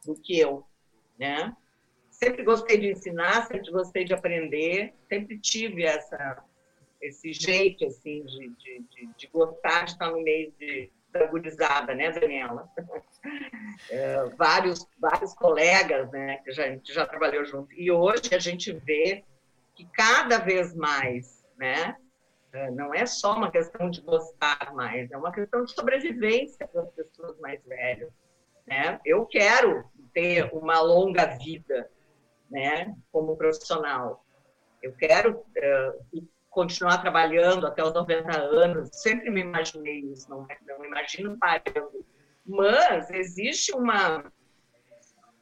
[0.04, 0.64] do que eu,
[1.16, 1.56] né?
[2.10, 6.42] Sempre gostei de ensinar, sempre gostei de aprender, sempre tive essa
[7.00, 11.94] esse jeito assim de, de, de, de gostar de estar no meio de, da gurizada,
[11.94, 12.68] né, Daniela?
[13.90, 17.72] É, vários, vários colegas, né, que já, a gente já trabalhou junto.
[17.74, 19.24] E hoje a gente vê
[19.76, 21.96] que cada vez mais, né,
[22.52, 26.82] é, não é só uma questão de gostar mais, é uma questão de sobrevivência para
[26.82, 28.10] as pessoas mais velhas.
[28.66, 29.00] Né?
[29.04, 31.88] Eu quero ter uma longa vida
[32.50, 34.24] né, como profissional.
[34.82, 36.28] Eu quero uh,
[36.58, 38.88] continuar trabalhando até os 90 anos.
[38.92, 42.04] Sempre me imaginei isso, não, não imagino parando.
[42.44, 44.24] Mas existe uma,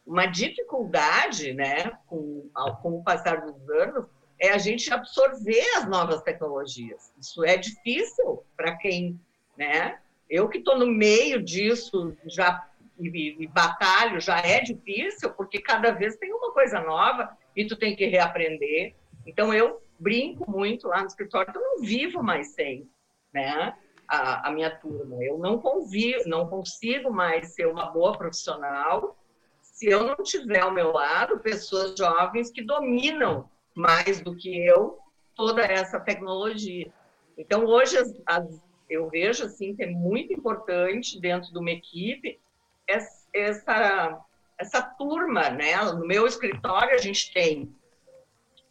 [0.07, 2.51] uma dificuldade né, com,
[2.83, 4.05] com o passar dos anos
[4.39, 7.11] é a gente absorver as novas tecnologias.
[7.19, 9.19] Isso é difícil para quem,
[9.57, 9.99] né?
[10.29, 12.69] Eu que estou no meio disso já
[13.01, 17.75] e, e, batalho já é difícil porque cada vez tem uma coisa nova e tu
[17.75, 18.95] tem que reaprender.
[19.27, 22.89] Então eu brinco muito lá no escritório, eu não vivo mais sem,
[23.33, 23.77] né?
[24.09, 29.17] A, a minha turma, eu não convivo, não consigo mais ser uma boa profissional
[29.61, 34.99] se eu não tiver ao meu lado pessoas jovens que dominam mais do que eu
[35.35, 36.91] toda essa tecnologia.
[37.37, 42.41] Então, hoje, as, as, eu vejo assim, que é muito importante dentro de uma equipe
[42.87, 44.25] essa,
[44.59, 45.51] essa turma.
[45.51, 45.77] Né?
[45.93, 47.71] No meu escritório, a gente tem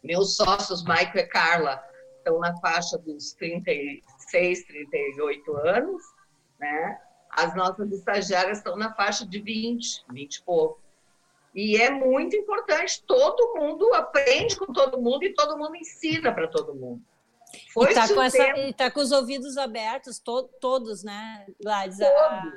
[0.06, 1.82] meus sócios, Michael e Carla,
[2.18, 6.02] estão na faixa dos 36, 38 anos,
[6.58, 6.98] né?
[7.30, 10.80] As nossas estagiárias estão na faixa de 20, 20 e pouco.
[11.54, 16.48] E é muito importante, todo mundo aprende com todo mundo e todo mundo ensina para
[16.48, 17.02] todo mundo.
[17.72, 22.00] Foi e está com, essa, tá com os ouvidos abertos, to, todos, né, Gladys?
[22.00, 22.52] A,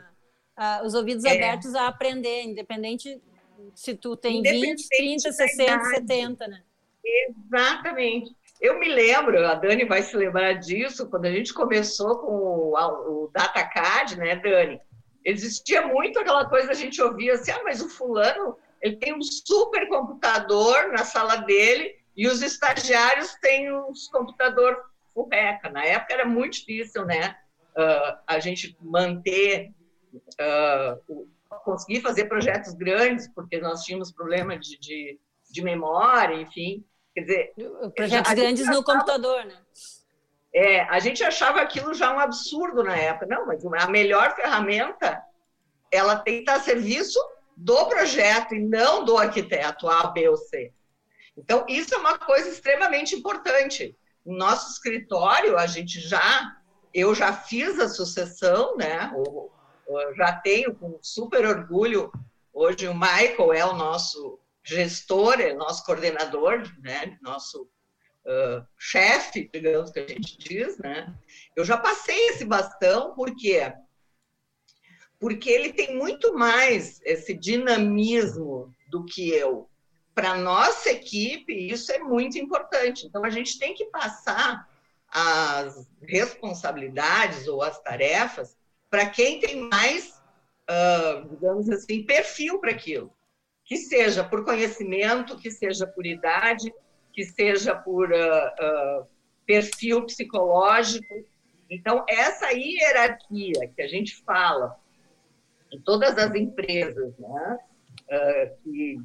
[0.56, 1.34] a, os ouvidos é.
[1.34, 3.22] abertos a aprender, independente
[3.76, 6.64] se tu tem 20, 30, 60, 70, né?
[7.04, 8.36] Exatamente.
[8.62, 12.74] Eu me lembro, a Dani vai se lembrar disso, quando a gente começou com o,
[12.74, 14.82] o DataCAD, né, Dani?
[15.24, 19.22] Existia muito aquela coisa, a gente ouvia assim, ah, mas o fulano ele tem um
[19.22, 24.78] super computador na sala dele e os estagiários têm uns computador
[25.14, 25.70] furreca.
[25.70, 27.36] Na época era muito difícil, né?
[27.78, 29.72] Uh, a gente manter,
[30.42, 31.28] uh,
[31.64, 36.86] conseguir fazer projetos grandes, porque nós tínhamos problema de, de, de memória, enfim.
[37.14, 37.54] Quer dizer,
[37.96, 39.58] projetos grandes no computador, né?
[40.54, 43.28] É, a gente achava aquilo já um absurdo na época.
[43.28, 45.22] Não, mas a melhor ferramenta,
[45.92, 47.20] ela tem que estar a serviço
[47.56, 50.72] do projeto e não do arquiteto A, B ou C.
[51.38, 53.96] Então, isso é uma coisa extremamente importante.
[54.26, 56.58] nosso escritório, a gente já,
[56.94, 59.12] eu já fiz a sucessão, né?
[59.88, 62.12] Eu já tenho com super orgulho.
[62.54, 64.39] Hoje o Michael é o nosso
[64.70, 67.18] gestor, é nosso coordenador, né?
[67.22, 71.14] Nosso uh, chefe, digamos que a gente diz, né?
[71.56, 73.74] Eu já passei esse bastão, por quê?
[75.20, 79.68] Porque ele tem muito mais esse dinamismo do que eu.
[80.14, 83.08] Para nossa equipe, isso é muito importante.
[83.08, 84.70] Então, a gente tem que passar
[85.08, 88.56] as responsabilidades ou as tarefas
[88.90, 90.22] para quem tem mais,
[90.70, 93.12] uh, digamos assim, perfil para aquilo.
[93.70, 96.74] Que seja por conhecimento, que seja por idade,
[97.14, 99.08] que seja por uh, uh,
[99.46, 101.26] perfil psicológico.
[101.70, 104.76] Então, essa hierarquia que a gente fala
[105.72, 107.60] em todas as empresas, né,
[108.12, 109.00] uh, que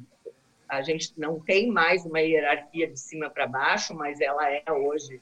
[0.67, 5.21] a gente não tem mais uma hierarquia de cima para baixo, mas ela é hoje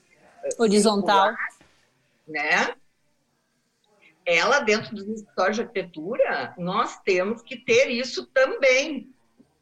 [0.58, 1.50] horizontal, circular,
[2.28, 2.76] né?
[4.26, 9.13] Ela dentro dos escritórios de arquitetura, nós temos que ter isso também.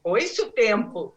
[0.02, 1.16] Foi esse o tempo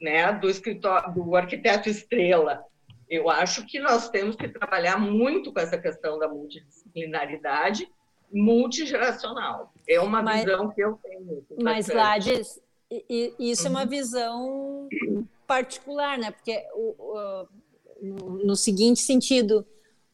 [0.00, 2.64] né, do escritório do arquiteto estrela.
[3.08, 7.88] Eu acho que nós temos que trabalhar muito com essa questão da multidisciplinaridade
[8.32, 9.72] multigeracional.
[9.88, 11.46] É uma mas, visão que eu tenho.
[11.62, 12.60] Mas, Gladys,
[13.38, 13.68] isso uhum.
[13.68, 13.88] é uma uhum.
[13.88, 14.88] visão
[15.46, 16.30] particular, né?
[16.30, 17.48] Porque o, o,
[18.44, 19.66] no, seguinte sentido,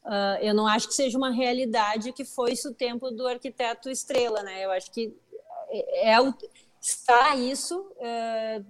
[0.05, 3.89] uh, eu não acho que seja uma realidade que foi isso o tempo do arquiteto
[3.89, 4.63] estrela, né?
[4.63, 5.13] Eu acho que
[5.69, 6.13] é, é
[6.81, 8.65] está isso uh,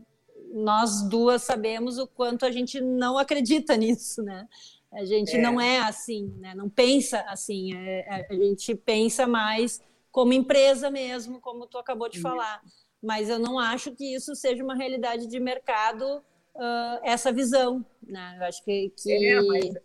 [0.54, 4.47] nós duas sabemos o quanto a gente não acredita nisso, né?
[4.91, 5.41] A gente é.
[5.41, 6.54] não é assim, né?
[6.54, 7.74] Não pensa assim.
[7.74, 12.62] É, é, a gente pensa mais como empresa mesmo, como tu acabou de falar.
[13.02, 16.21] Mas eu não acho que isso seja uma realidade de mercado,
[16.56, 18.36] uh, essa visão, né?
[18.39, 19.28] Eu acho que, que...
[19.28, 19.76] É, mas...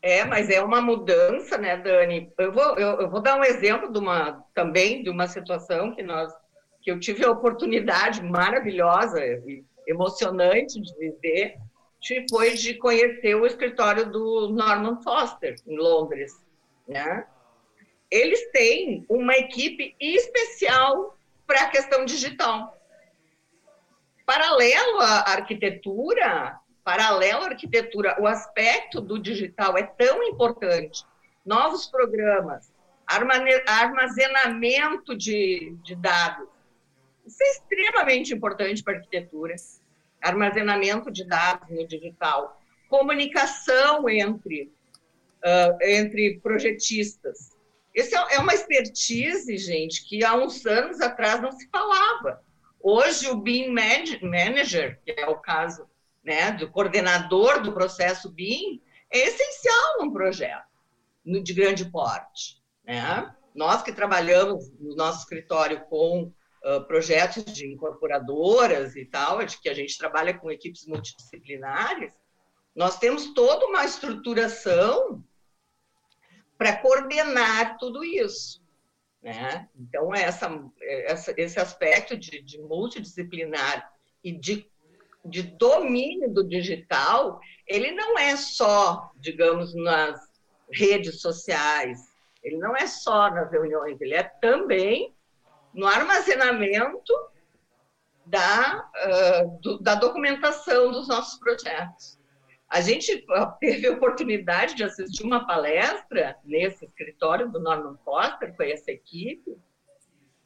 [0.00, 2.32] é, mas é uma mudança, né, Dani?
[2.38, 6.02] Eu vou, eu, eu vou dar um exemplo de uma também de uma situação que
[6.02, 6.32] nós
[6.82, 11.56] que eu tive a oportunidade maravilhosa e emocionante de viver,
[12.28, 16.32] foi de conhecer o escritório do Norman Foster, em Londres.
[16.86, 17.24] Né?
[18.10, 21.16] Eles têm uma equipe especial
[21.46, 22.76] para a questão digital.
[24.26, 31.04] Paralelo à arquitetura, paralelo à arquitetura, o aspecto do digital é tão importante.
[31.46, 32.72] Novos programas,
[33.66, 36.48] armazenamento de, de dados,
[37.26, 39.54] isso é extremamente importante para a arquitetura.
[40.20, 44.72] Armazenamento de dados no digital, comunicação entre,
[45.44, 47.50] uh, entre projetistas.
[47.94, 52.42] Isso é, é uma expertise, gente, que há uns anos atrás não se falava.
[52.80, 55.88] Hoje, o BIM Manager, que é o caso
[56.24, 58.80] né, do coordenador do processo BIM,
[59.10, 60.66] é essencial num projeto
[61.24, 62.60] de grande porte.
[62.84, 63.32] Né?
[63.54, 66.32] Nós que trabalhamos no nosso escritório com
[66.86, 72.14] projetos de incorporadoras e tal, de que a gente trabalha com equipes multidisciplinares,
[72.74, 75.22] nós temos toda uma estruturação
[76.56, 78.62] para coordenar tudo isso.
[79.22, 79.68] Né?
[79.76, 80.48] Então, essa,
[80.80, 84.68] essa, esse aspecto de, de multidisciplinar e de,
[85.24, 90.20] de domínio do digital, ele não é só, digamos, nas
[90.72, 91.98] redes sociais,
[92.42, 95.14] ele não é só nas reuniões, ele é também
[95.74, 97.12] no armazenamento
[98.26, 102.18] da, uh, do, da documentação dos nossos projetos.
[102.68, 103.26] A gente
[103.60, 109.58] teve a oportunidade de assistir uma palestra nesse escritório do Norman Foster, com essa equipe.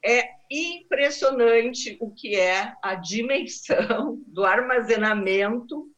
[0.04, 5.88] É impressionante o que é a dimensão do armazenamento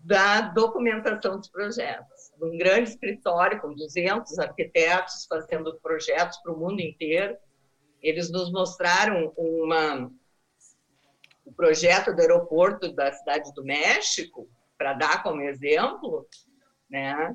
[0.00, 2.30] da documentação dos projetos.
[2.40, 7.38] Um grande escritório com 200 arquitetos fazendo projetos para o mundo inteiro
[8.04, 10.12] eles nos mostraram uma,
[11.44, 16.28] o projeto do aeroporto da cidade do México, para dar como exemplo,
[16.90, 17.34] né?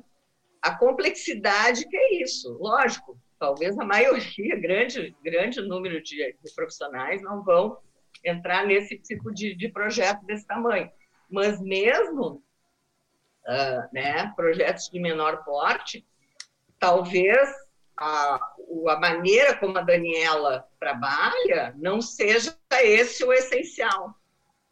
[0.62, 2.56] a complexidade que é isso.
[2.60, 7.78] Lógico, talvez a maioria, grande, grande número de, de profissionais não vão
[8.24, 10.88] entrar nesse tipo de, de projeto desse tamanho.
[11.28, 12.42] Mas mesmo
[13.46, 16.06] uh, né, projetos de menor porte,
[16.78, 17.48] talvez
[17.96, 18.49] a,
[18.88, 24.14] a maneira como a Daniela trabalha não seja esse o essencial.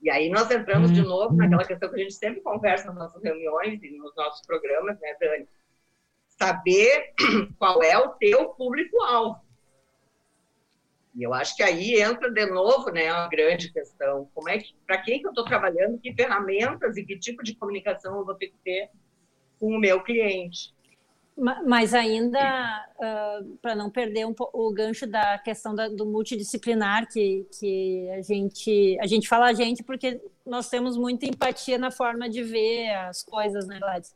[0.01, 3.23] E aí nós entramos de novo naquela questão que a gente sempre conversa nas nossas
[3.23, 5.49] reuniões e nos nossos programas, né, Dani?
[6.29, 7.15] Saber
[7.59, 9.41] qual é o teu público-alvo.
[11.17, 14.31] E eu acho que aí entra de novo, né, a grande questão.
[14.33, 17.57] Como é que, para quem que eu estou trabalhando, que ferramentas e que tipo de
[17.57, 18.91] comunicação eu vou ter que ter
[19.59, 20.73] com o meu cliente.
[21.65, 27.47] Mas ainda, uh, para não perder um o gancho da questão da, do multidisciplinar, que,
[27.59, 32.29] que a, gente, a gente fala a gente porque nós temos muita empatia na forma
[32.29, 34.11] de ver as coisas, né, Gladys?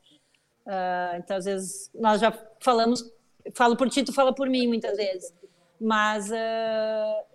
[0.66, 3.09] Uh, então, às vezes, nós já falamos,
[3.55, 5.33] falo por ti, tu fala por mim muitas vezes,
[5.81, 7.32] mas uh,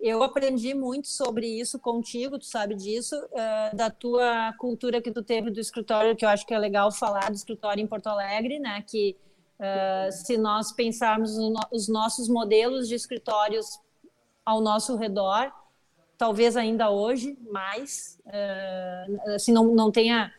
[0.00, 5.24] eu aprendi muito sobre isso contigo, tu sabe disso, uh, da tua cultura que tu
[5.24, 8.60] teve do escritório, que eu acho que é legal falar do escritório em Porto Alegre,
[8.60, 8.84] né?
[8.86, 9.16] Que
[9.58, 11.36] uh, se nós pensarmos
[11.72, 13.80] os nossos modelos de escritórios
[14.44, 15.50] ao nosso redor,
[16.16, 18.18] talvez ainda hoje mais,
[19.34, 20.32] assim não, não tenha,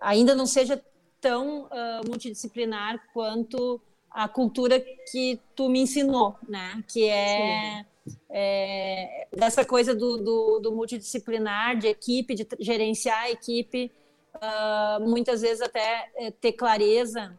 [0.00, 0.82] ainda não seja
[1.20, 1.68] tão
[2.04, 3.80] multidisciplinar quanto
[4.10, 4.80] a cultura
[5.10, 6.82] que tu me ensinou, né?
[6.88, 7.86] Que é
[8.28, 13.90] é, dessa coisa do, do, do, multidisciplinar, de equipe, de gerenciar a equipe,
[14.36, 17.38] uh, muitas vezes até é, ter clareza.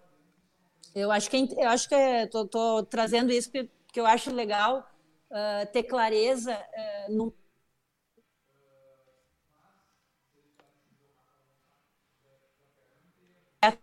[0.94, 4.88] Eu acho que é eu acho que estou é, trazendo isso porque, eu acho legal
[5.30, 6.58] uh, ter clareza
[7.10, 7.34] uh,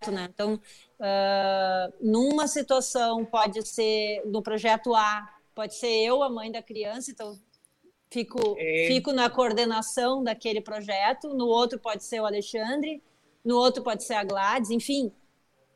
[0.06, 0.28] no né?
[0.32, 6.62] Então, uh, numa situação pode ser no projeto A Pode ser eu, a mãe da
[6.62, 7.36] criança, então
[8.08, 8.86] fico, é.
[8.86, 11.34] fico na coordenação daquele projeto.
[11.34, 13.02] No outro pode ser o Alexandre,
[13.44, 15.12] no outro pode ser a Gladys, enfim,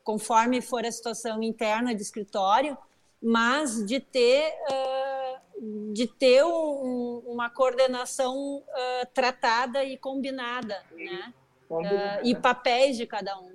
[0.05, 2.79] conforme for a situação interna de escritório,
[3.21, 11.35] mas de ter, uh, de ter um, uma coordenação uh, tratada e combinada, né?
[11.69, 13.51] Uh, e papéis de cada um.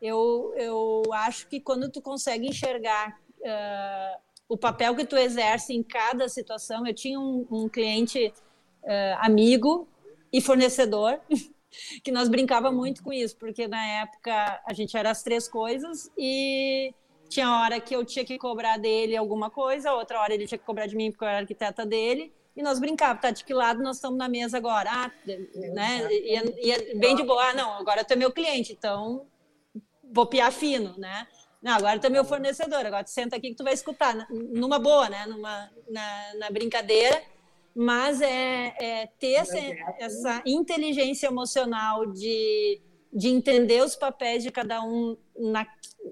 [0.00, 3.18] Eu, eu acho que quando tu consegue enxergar
[4.48, 6.86] o papel que tu exerce em cada situação.
[6.86, 8.32] Eu tinha um, um cliente
[8.82, 9.88] uh, amigo
[10.32, 11.20] e fornecedor
[12.02, 16.10] que nós brincava muito com isso, porque na época a gente era as três coisas
[16.16, 16.94] e
[17.28, 20.64] tinha hora que eu tinha que cobrar dele alguma coisa, outra hora ele tinha que
[20.64, 22.32] cobrar de mim porque eu era arquiteta dele.
[22.56, 23.30] E nós brincávamos, tá?
[23.30, 24.88] De que lado nós estamos na mesa agora?
[24.90, 25.10] Ah,
[25.74, 26.08] né?
[26.10, 29.26] E, e bem de boa, ah, não, agora tu é meu cliente, então
[30.12, 31.26] vou piar fino, né?
[31.62, 34.78] Não, agora tu é meu fornecedor, agora tu senta aqui que tu vai escutar, numa
[34.78, 35.26] boa, né?
[35.26, 37.22] Numa, na, na brincadeira,
[37.74, 39.58] mas é, é ter essa,
[39.98, 42.80] essa inteligência emocional de,
[43.12, 45.66] de entender os papéis de cada um na,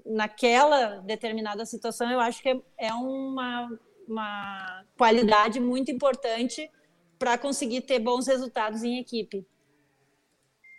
[0.05, 3.69] naquela determinada situação, eu acho que é, é uma,
[4.07, 6.69] uma qualidade muito importante
[7.17, 9.45] para conseguir ter bons resultados em equipe.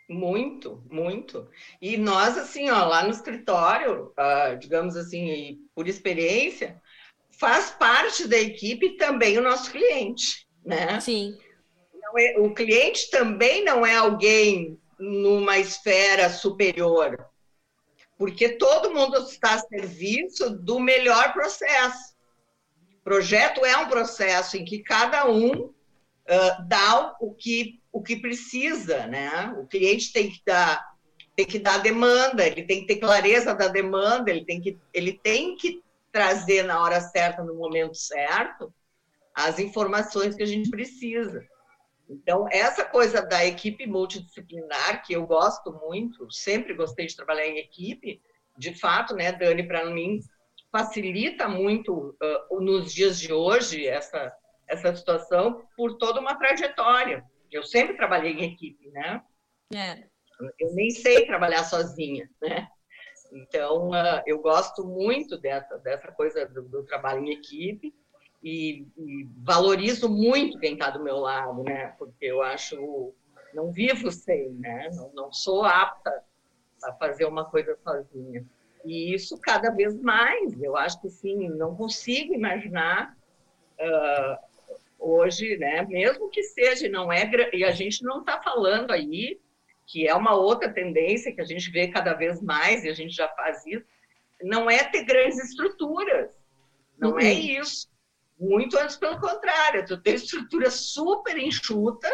[0.09, 1.49] Muito, muito.
[1.83, 6.81] E nós, assim, ó, lá no escritório, uh, digamos assim, por experiência,
[7.31, 11.01] faz parte da equipe também o nosso cliente, né?
[11.01, 11.37] Sim.
[12.19, 17.29] É, o cliente também não é alguém numa esfera superior,
[18.17, 22.17] porque todo mundo está a serviço do melhor processo.
[22.95, 25.75] O projeto é um processo em que cada um
[26.67, 29.55] dá o que o que precisa, né?
[29.59, 30.97] O cliente tem que dar
[31.35, 35.13] tem que dar demanda, ele tem que ter clareza da demanda, ele tem que ele
[35.23, 38.73] tem que trazer na hora certa, no momento certo,
[39.35, 41.47] as informações que a gente precisa.
[42.09, 47.59] Então, essa coisa da equipe multidisciplinar, que eu gosto muito, sempre gostei de trabalhar em
[47.59, 48.23] equipe,
[48.57, 50.21] de fato, né, Dani, para mim,
[50.73, 52.17] facilita muito
[52.51, 54.33] uh, nos dias de hoje essa,
[54.69, 57.25] essa situação por toda uma trajetória.
[57.51, 59.23] Eu sempre trabalhei em equipe, né?
[59.75, 60.05] É.
[60.59, 62.69] Eu nem sei trabalhar sozinha, né?
[63.33, 67.95] Então, uh, eu gosto muito dessa, dessa coisa do, do trabalho em equipe
[68.43, 71.95] e, e valorizo muito quem está do meu lado, né?
[71.99, 73.13] Porque eu acho,
[73.53, 74.91] não vivo sem, né?
[74.95, 76.23] Não, não sou apta
[76.85, 78.45] a fazer uma coisa sozinha.
[78.85, 83.17] E isso cada vez mais, eu acho que sim, não consigo imaginar
[83.81, 84.47] uh,
[84.99, 89.39] hoje, né, mesmo que seja, não é, e a gente não está falando aí
[89.87, 93.15] que é uma outra tendência que a gente vê cada vez mais, e a gente
[93.15, 93.85] já faz isso,
[94.43, 96.31] não é ter grandes estruturas,
[96.99, 97.29] não é uhum.
[97.29, 97.89] é isso.
[98.39, 102.13] Muito antes pelo contrário, tu ter estruturas super enxutas,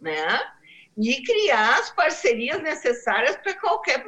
[0.00, 0.40] né?
[0.96, 4.06] E criar as parcerias necessárias para qualquer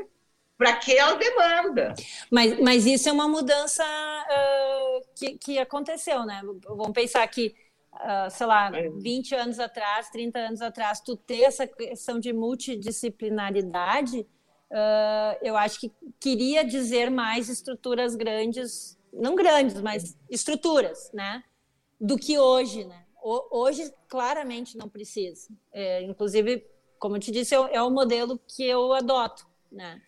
[0.56, 1.94] para aquela demanda.
[2.30, 6.40] Mas, mas isso é uma mudança uh, que, que aconteceu, né?
[6.64, 7.54] Vamos pensar que
[7.94, 9.40] uh, sei lá, 20 é.
[9.40, 15.92] anos atrás, 30 anos atrás, tu ter essa questão de multidisciplinaridade, uh, eu acho que
[16.20, 21.42] queria dizer mais estruturas grandes, não grandes, mas estruturas, né?
[22.00, 23.04] Do que hoje, né?
[23.22, 25.48] O, hoje, claramente, não precisa.
[25.72, 26.64] É, inclusive,
[26.98, 30.00] como eu te disse, é, é o modelo que eu adoto, né?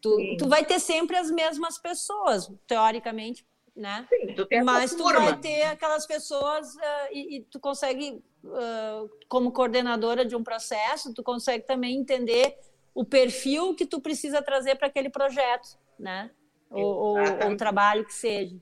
[0.00, 3.46] Tu, tu vai ter sempre as mesmas pessoas, teoricamente,
[3.78, 4.06] né?
[4.08, 5.20] Sim, tu Mas tu turma.
[5.20, 11.14] vai ter aquelas pessoas uh, e, e, tu consegue, uh, como coordenadora de um processo,
[11.14, 12.58] tu consegue também entender
[12.92, 16.30] o perfil que tu precisa trazer para aquele projeto, né?
[16.70, 18.56] Ou, ou, trabalho que seja.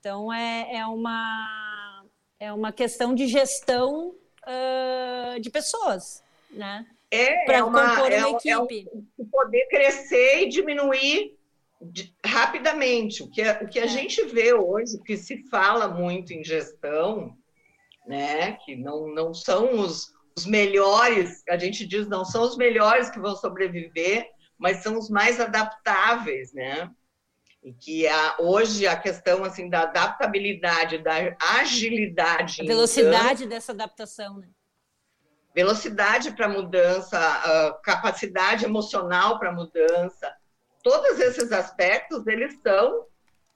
[0.00, 2.04] Então é, é uma
[2.40, 6.86] é uma questão de gestão uh, de pessoas, né?
[7.10, 8.88] É, para é uma, compor é, uma equipe.
[9.20, 11.38] É poder crescer e diminuir
[11.80, 13.22] de, rapidamente.
[13.22, 13.88] O que, a, o que a é.
[13.88, 17.36] gente vê hoje, que se fala muito em gestão,
[18.06, 23.10] né, que não, não são os, os melhores, a gente diz não são os melhores
[23.10, 26.90] que vão sobreviver, mas são os mais adaptáveis, né?
[27.62, 34.38] E que a, hoje a questão assim da adaptabilidade, da agilidade, a velocidade dessa adaptação,
[34.38, 34.48] né?
[35.54, 40.33] velocidade para mudança, capacidade emocional para mudança,
[40.84, 43.06] todos esses aspectos eles são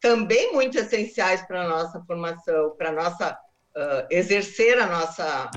[0.01, 3.33] também muito essenciais para a nossa formação, para nossa
[3.77, 5.51] uh, exercer a nossa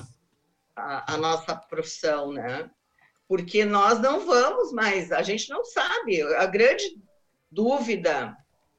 [0.75, 2.69] a, a, nossa profissão, né?
[3.27, 6.21] Porque nós não vamos mais, a gente não sabe.
[6.35, 7.01] A grande
[7.49, 8.35] dúvida,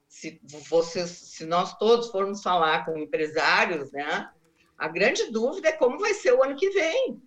[0.08, 4.30] se vocês, se nós todos formos falar com empresários, né?
[4.76, 7.22] A grande dúvida é como vai ser o ano que vem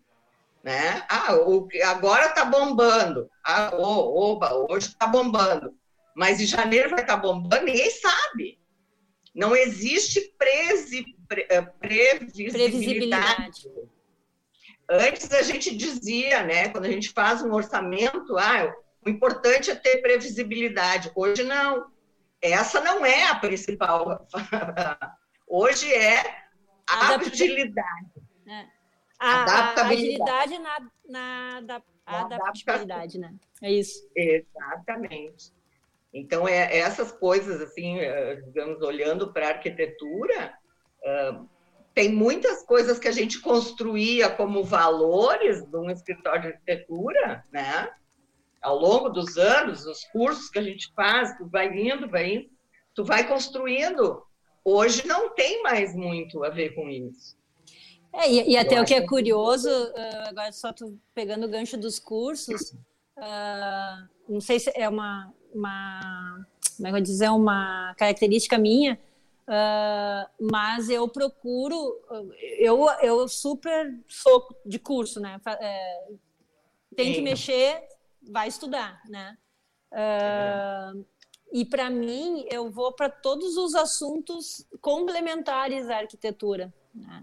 [0.65, 1.05] né?
[1.07, 3.29] Ah, o, agora está bombando.
[3.45, 5.75] Ah, oh, oba, hoje está bombando.
[6.15, 8.57] Mas em janeiro vai estar tá bombando, ninguém sabe.
[9.35, 12.71] Não existe presi, pre, eh, previsibilidade.
[12.71, 13.69] previsibilidade.
[14.89, 18.73] Antes a gente dizia, né, quando a gente faz um orçamento, ah,
[19.05, 21.11] o importante é ter previsibilidade.
[21.13, 21.91] Hoje não.
[22.41, 24.27] Essa não é a principal.
[25.47, 26.21] Hoje é
[26.89, 28.14] a agilidade.
[29.21, 30.55] É a, adaptabilidade.
[30.55, 33.33] a na, na, na adaptabilidade, né?
[33.61, 34.07] É isso.
[34.15, 35.53] Exatamente.
[36.13, 40.53] Então, é, essas coisas, assim, eh, digamos, olhando para a arquitetura,
[41.03, 41.45] uh,
[41.93, 47.89] tem muitas coisas que a gente construía como valores de um escritório de arquitetura, né?
[48.61, 52.49] Ao longo dos anos, os cursos que a gente faz, tu vai indo, vai indo,
[52.93, 54.23] tu vai construindo.
[54.63, 57.37] Hoje não tem mais muito a ver com isso.
[58.15, 61.77] É, e, e até o que é curioso, uh, agora só tô pegando o gancho
[61.77, 62.71] dos cursos,
[63.17, 66.45] uh, não sei se é uma, uma
[66.77, 68.99] como é que eu dizer, uma característica minha,
[69.47, 71.99] uh, mas eu procuro,
[72.57, 75.39] eu, eu super sou de curso, né?
[75.59, 76.07] É,
[76.95, 77.83] tem que mexer,
[78.21, 79.37] vai estudar, né?
[79.91, 81.05] Uh,
[81.51, 86.73] e para mim, eu vou para todos os assuntos complementares à arquitetura.
[86.93, 87.21] Né?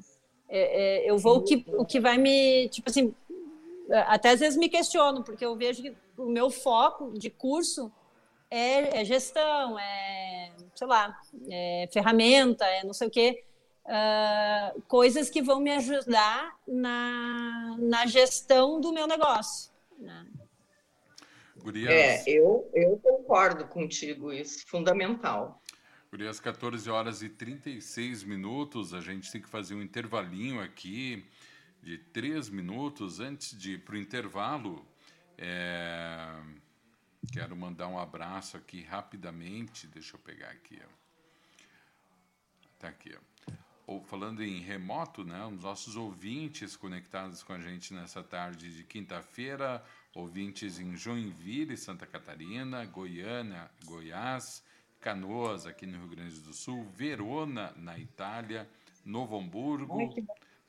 [0.55, 3.15] É, é, eu vou o que, o que vai me, tipo assim,
[4.07, 7.91] até às vezes me questiono, porque eu vejo que o meu foco de curso
[8.51, 11.19] é, é gestão, é, sei lá,
[11.51, 13.45] é ferramenta, é não sei o quê,
[13.87, 19.73] uh, coisas que vão me ajudar na, na gestão do meu negócio.
[19.99, 20.27] Né?
[21.89, 25.62] É, eu, eu concordo contigo, isso, fundamental.
[26.13, 31.25] Por às 14 horas e 36 minutos, a gente tem que fazer um intervalinho aqui
[31.83, 34.87] de 3 minutos antes de ir para o intervalo.
[35.39, 36.39] É...
[37.33, 39.87] Quero mandar um abraço aqui rapidamente.
[39.87, 40.79] Deixa eu pegar aqui.
[42.75, 43.17] Está aqui.
[43.87, 48.85] Ou, falando em remoto, né, os nossos ouvintes conectados com a gente nessa tarde de
[48.85, 49.83] quinta-feira,
[50.15, 54.63] ouvintes em Joinville, Santa Catarina, Goiânia, Goiás,
[55.03, 58.71] Canoas, aqui no Rio Grande do Sul, Verona, na Itália,
[59.05, 60.15] Novo Hamburgo,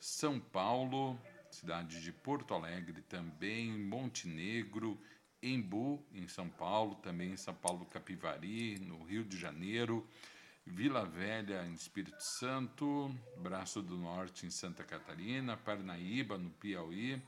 [0.00, 1.16] São Paulo,
[1.48, 5.00] cidade de Porto Alegre também, Montenegro,
[5.40, 10.04] Embu, em São Paulo, também em São Paulo Capivari, no Rio de Janeiro,
[10.66, 17.22] Vila Velha, em Espírito Santo, Braço do Norte, em Santa Catarina, Parnaíba, no Piauí,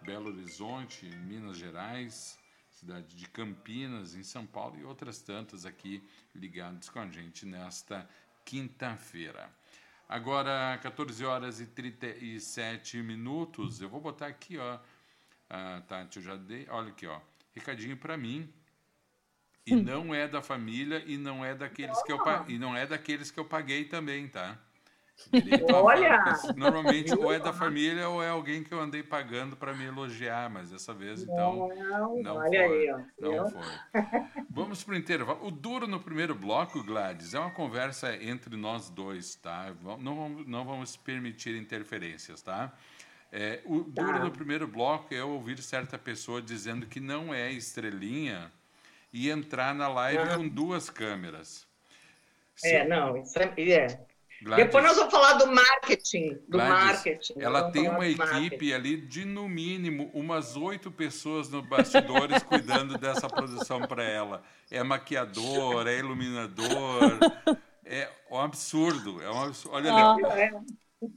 [0.00, 2.37] Belo Horizonte, em Minas Gerais,
[2.78, 6.02] cidade de Campinas, em São Paulo, e outras tantas aqui
[6.34, 8.08] ligadas com a gente nesta
[8.44, 9.50] quinta-feira.
[10.08, 13.80] Agora, 14 horas e 37 minutos.
[13.80, 14.78] Eu vou botar aqui, ó.
[15.50, 16.66] Ah, Tati, eu já dei.
[16.70, 17.20] Olha aqui, ó.
[17.52, 18.52] Recadinho para mim.
[19.66, 22.18] E não é da família e não é daqueles que eu
[22.48, 24.58] e não é daqueles que eu paguei também, tá?
[25.74, 26.36] Olha!
[26.56, 30.48] Normalmente ou é da família ou é alguém que eu andei pagando para me elogiar,
[30.48, 32.88] mas dessa vez então não, não olha foi.
[32.88, 33.62] Aí, não foi.
[34.48, 35.46] Vamos para o intervalo.
[35.46, 39.72] O duro no primeiro bloco, Gladys, é uma conversa entre nós dois, tá?
[39.98, 42.72] Não vamos, não vamos permitir interferências, tá?
[43.30, 44.24] É, o duro tá.
[44.24, 48.50] no primeiro bloco é ouvir certa pessoa dizendo que não é estrelinha
[49.12, 51.66] e entrar na live com duas câmeras.
[52.64, 54.07] É, não, isso é.
[54.40, 56.34] Gladys, Depois nós vamos falar do marketing.
[56.48, 57.34] Do Gladys, marketing.
[57.38, 63.28] Ela tem uma equipe ali de, no mínimo, umas oito pessoas no bastidores cuidando dessa
[63.28, 64.42] produção para ela.
[64.70, 67.18] É maquiador, é iluminador.
[67.84, 69.20] É um absurdo.
[69.22, 69.74] É um absurdo.
[69.74, 70.24] Olha ali.
[70.40, 70.52] É.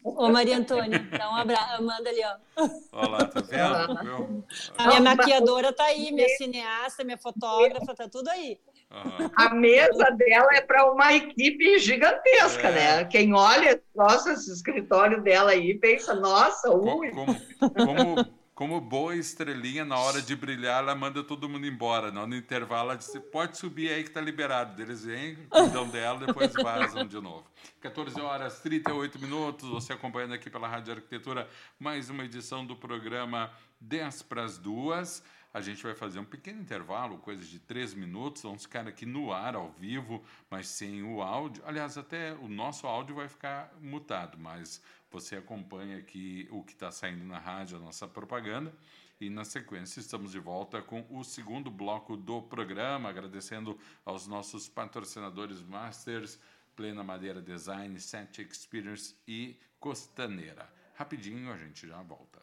[0.04, 2.70] Ô, Maria Antônia, dá um abraço, manda ali, ó.
[2.92, 4.46] Olha lá, tá vendo?
[4.78, 8.60] A minha maquiadora tá aí, minha cineasta, minha fotógrafa, tá tudo aí.
[8.92, 9.30] Uhum.
[9.36, 12.72] A mesa dela é para uma equipe gigantesca, é.
[12.72, 13.06] né?
[13.06, 17.10] Quem olha, nossa, esse escritório dela aí, pensa, nossa, ui.
[17.12, 17.36] Como,
[17.74, 22.12] como, como boa estrelinha, na hora de brilhar, ela manda todo mundo embora.
[22.12, 24.82] No intervalo, ela diz, pode subir aí que tá liberado.
[24.82, 27.46] Eles vêm, cuidam dela, depois vazam de novo.
[27.80, 31.48] 14 horas 38 minutos, você acompanhando aqui pela Rádio Arquitetura,
[31.80, 35.24] mais uma edição do programa 10 para as duas.
[35.54, 38.44] A gente vai fazer um pequeno intervalo, coisa de três minutos.
[38.44, 41.62] Vamos ficar aqui no ar, ao vivo, mas sem o áudio.
[41.66, 44.82] Aliás, até o nosso áudio vai ficar mutado, mas
[45.12, 48.74] você acompanha aqui o que está saindo na rádio, a nossa propaganda.
[49.20, 54.70] E na sequência estamos de volta com o segundo bloco do programa, agradecendo aos nossos
[54.70, 56.40] patrocinadores Masters,
[56.76, 60.74] Plena Madeira Design, Set Experience e Costaneira.
[60.96, 62.42] Rapidinho a gente já volta.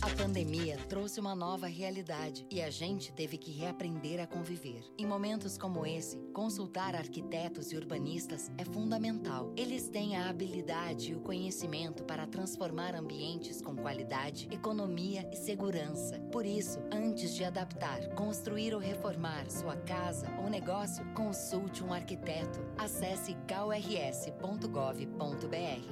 [0.00, 4.82] A pandemia trouxe uma nova realidade e a gente teve que reaprender a conviver.
[4.98, 9.52] Em momentos como esse, consultar arquitetos e urbanistas é fundamental.
[9.56, 16.18] Eles têm a habilidade e o conhecimento para transformar ambientes com qualidade, economia e segurança.
[16.30, 22.60] Por isso, antes de adaptar, construir ou reformar sua casa ou negócio, consulte um arquiteto.
[22.76, 24.34] Acesse krs.gov.br.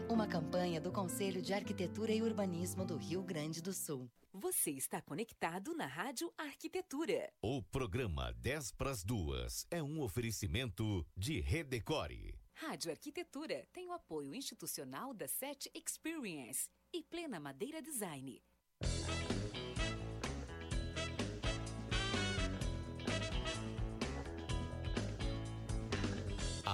[0.08, 4.10] Uma campanha do Conselho de Arquitetura e Urbanismo do Rio Grande do Sul.
[4.32, 7.30] Você está conectado na Rádio Arquitetura.
[7.42, 12.34] O programa 10 para as duas é um oferecimento de Redecore.
[12.54, 18.42] Rádio Arquitetura tem o apoio institucional da SET Experience e Plena Madeira Design.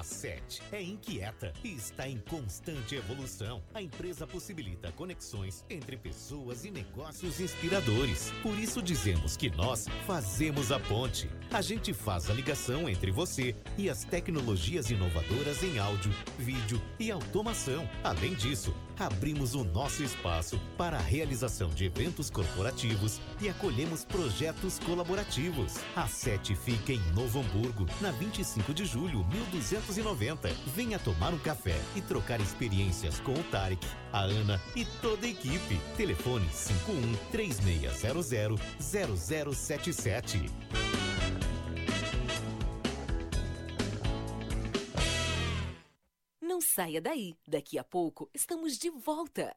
[0.08, 3.62] A SET é inquieta e está em constante evolução.
[3.74, 8.32] A empresa possibilita conexões entre pessoas e negócios inspiradores.
[8.42, 11.28] Por isso dizemos que nós fazemos a ponte.
[11.52, 17.10] A gente faz a ligação entre você e as tecnologias inovadoras em áudio, vídeo e
[17.10, 17.86] automação.
[18.02, 18.74] Além disso,
[19.06, 25.76] abrimos o nosso espaço para a realização de eventos corporativos e acolhemos projetos colaborativos.
[25.94, 30.48] A SET fica em Novo Hamburgo, na 25 de julho, 1290.
[30.74, 35.30] Venha tomar um café e trocar experiências com o Tarek, a Ana e toda a
[35.30, 35.80] equipe.
[35.96, 38.28] Telefone 51 3600
[38.80, 40.97] 0077.
[46.58, 49.54] Não saia daí, daqui a pouco estamos de volta.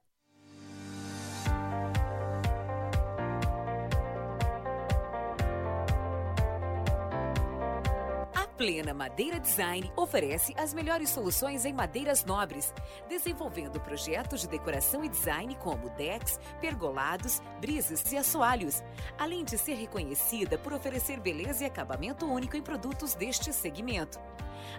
[8.61, 12.71] Plena Madeira Design oferece as melhores soluções em madeiras nobres,
[13.09, 18.83] desenvolvendo projetos de decoração e design como decks, pergolados, brisas e assoalhos,
[19.17, 24.19] além de ser reconhecida por oferecer beleza e acabamento único em produtos deste segmento.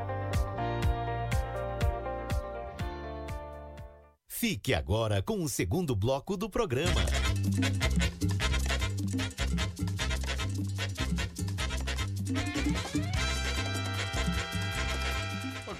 [4.44, 7.00] Fique agora com o segundo bloco do programa.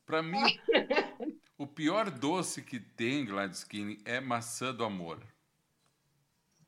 [0.05, 0.59] Para mim,
[1.57, 5.19] o pior doce que tem, Gladys Skinny, é maçã do amor.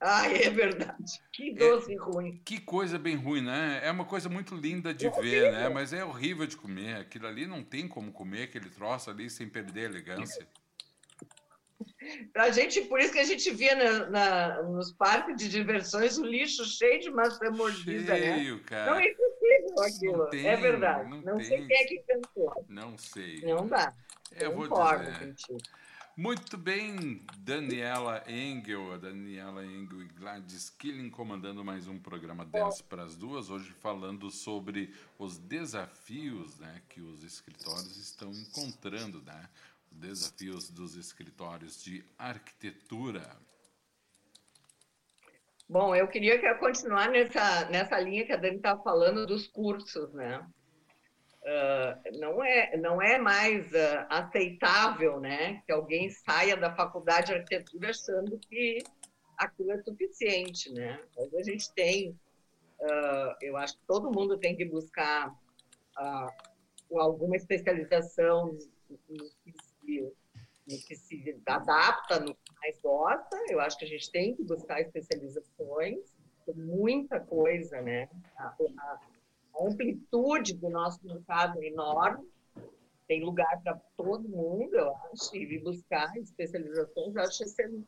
[0.01, 1.21] Ah, é verdade.
[1.31, 2.41] Que doce é, ruim.
[2.43, 3.81] Que coisa bem ruim, né?
[3.83, 5.69] É uma coisa muito linda de é ver, né?
[5.69, 6.95] Mas é horrível de comer.
[6.95, 10.47] Aquilo ali não tem como comer, aquele troço ali sem perder a elegância.
[12.35, 16.25] A gente, por isso que a gente via na, na, nos parques de diversões o
[16.25, 18.37] lixo cheio de maçã mordida, né?
[18.37, 18.63] cheio, né?
[18.65, 18.91] cara.
[18.91, 20.23] Não é impossível aquilo.
[20.23, 21.09] É tem, é verdade.
[21.09, 22.65] Não, não sei quem é que inventou.
[22.67, 23.41] Não sei.
[23.41, 23.93] Não dá.
[24.39, 25.19] Eu vou dizer.
[25.19, 25.59] Contigo.
[26.19, 33.03] Muito bem, Daniela Engel, Daniela Engel e Gladys Killing comandando mais um programa 10 para
[33.03, 39.47] as duas, hoje falando sobre os desafios né, que os escritórios estão encontrando, né?
[39.91, 43.37] Desafios dos escritórios de arquitetura.
[45.67, 50.43] Bom, eu queria continuar nessa, nessa linha que a Dani estava falando dos cursos, né?
[51.41, 57.33] Uh, não, é, não é mais uh, aceitável né, que alguém saia da faculdade de
[57.33, 58.79] arquitetura achando que
[59.37, 60.71] aquilo é suficiente.
[60.73, 60.99] Né?
[61.15, 62.09] Mas a gente tem,
[62.81, 65.33] uh, eu acho que todo mundo tem que buscar
[66.91, 68.57] alguma especialização
[69.07, 69.29] no
[69.89, 70.13] que
[70.69, 73.37] no que se adapta, no que mais gosta.
[73.49, 75.99] Eu acho que a gente tem que buscar especializações,
[76.55, 78.09] muita coisa, né?
[78.37, 78.99] A, a,
[79.55, 82.27] a amplitude do nosso mercado é enorme,
[83.07, 87.43] tem lugar para todo mundo, eu acho, e buscar especializações, eu acho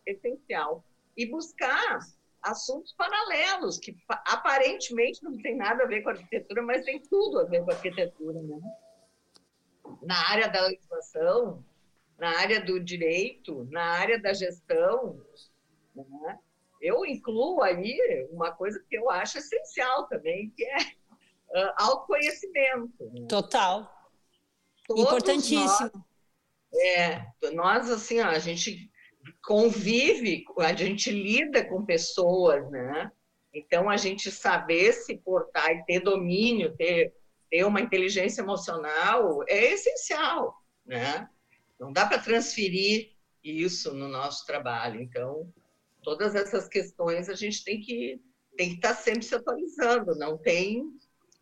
[0.06, 0.84] essencial.
[1.16, 2.00] E buscar
[2.42, 7.44] assuntos paralelos, que aparentemente não tem nada a ver com arquitetura, mas tem tudo a
[7.44, 8.60] ver com arquitetura, né?
[10.02, 11.64] Na área da legislação,
[12.22, 15.20] na área do direito, na área da gestão.
[15.96, 16.38] Né?
[16.80, 17.98] Eu incluo aí
[18.32, 23.12] uma coisa que eu acho essencial também, que é uh, autoconhecimento.
[23.12, 23.26] Né?
[23.28, 23.92] Total.
[24.86, 25.90] Todos Importantíssimo.
[25.92, 26.04] Nós,
[26.76, 28.92] é, nós, assim, ó, a gente
[29.44, 33.12] convive, a gente lida com pessoas, né?
[33.52, 37.16] Então, a gente saber se portar e ter domínio, ter,
[37.50, 41.28] ter uma inteligência emocional é essencial, né?
[41.82, 43.10] Não dá para transferir
[43.44, 45.02] isso no nosso trabalho.
[45.02, 45.52] Então,
[46.04, 48.22] todas essas questões a gente tem que
[48.56, 50.14] tem que estar tá sempre se atualizando.
[50.16, 50.84] Não tem,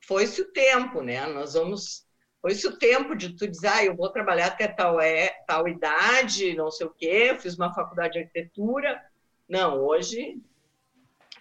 [0.08, 1.26] foi-se o tempo, né?
[1.28, 2.08] Nós vamos,
[2.42, 6.56] foi-se o tempo de tu dizer, ah, eu vou trabalhar até tal é tal idade,
[6.56, 9.04] não sei o quê, fiz uma faculdade de arquitetura.
[9.46, 10.42] Não, hoje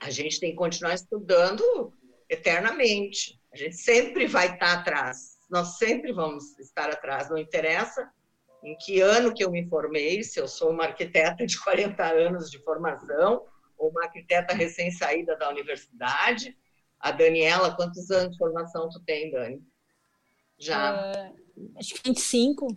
[0.01, 1.93] a gente tem que continuar estudando
[2.29, 3.41] eternamente.
[3.53, 5.39] A gente sempre vai estar tá atrás.
[5.49, 7.31] Nós sempre vamos estar atrás.
[7.31, 8.11] Não interessa
[8.63, 12.51] em que ano que eu me formei, se eu sou uma arquiteta de 40 anos
[12.51, 13.47] de formação,
[13.79, 16.57] ou uma arquiteta recém-saída da universidade.
[16.99, 19.63] A Daniela, quantos anos de formação tu tem, Dani?
[20.59, 21.13] Já?
[21.57, 22.77] Uh, acho que 25.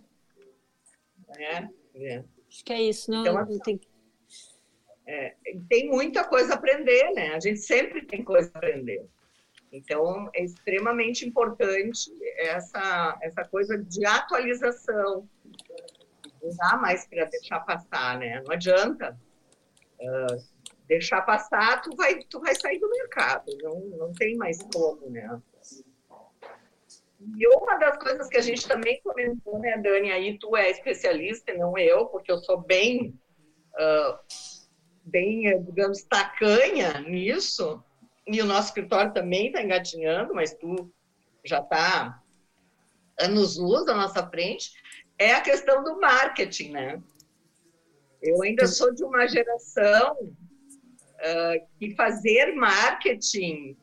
[1.36, 2.24] É, é.
[2.48, 3.80] Acho que é isso, não, então, não tem...
[5.04, 5.34] É,
[5.68, 7.34] tem muita coisa a aprender, né?
[7.34, 9.04] A gente sempre tem coisa a aprender.
[9.72, 15.28] Então, é extremamente importante essa, essa coisa de atualização,
[16.42, 18.42] não dá mais para deixar passar, né?
[18.44, 19.18] Não adianta
[20.00, 20.44] uh,
[20.86, 25.40] deixar passar, tu vai, tu vai sair do mercado, não, não tem mais como, né?
[27.36, 31.54] E uma das coisas que a gente também comentou, né, Dani, aí tu é especialista,
[31.54, 33.16] não eu, porque eu sou bem,
[33.74, 34.18] uh,
[35.04, 37.82] bem, digamos, tacanha nisso,
[38.26, 40.92] e o nosso escritório também está engatinhando, mas tu
[41.44, 42.20] já está
[43.18, 44.72] anos luz à nossa frente,
[45.22, 47.02] é a questão do marketing, né?
[48.20, 53.76] Eu ainda sou de uma geração uh, que fazer marketing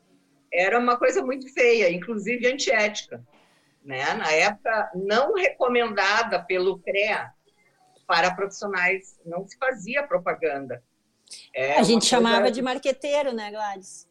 [0.51, 3.23] era uma coisa muito feia, inclusive antiética.
[3.83, 4.13] Né?
[4.13, 7.31] Na época, não recomendada pelo CREA
[8.07, 10.83] para profissionais, não se fazia propaganda.
[11.53, 14.09] É a gente chamava de marqueteiro, né, Gladys?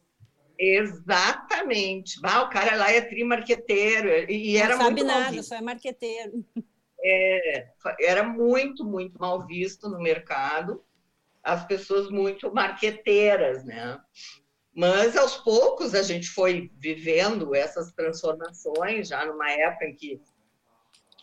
[0.57, 2.19] Exatamente.
[2.23, 4.31] Ah, o cara lá é trimarqueteiro.
[4.31, 6.45] E não era sabe nada, só é marqueteiro
[7.03, 7.67] é,
[8.01, 10.83] era muito, muito mal visto no mercado.
[11.41, 13.99] as pessoas muito marqueteiras, né?
[14.75, 20.21] Mas aos poucos a gente foi vivendo essas transformações, já numa época em que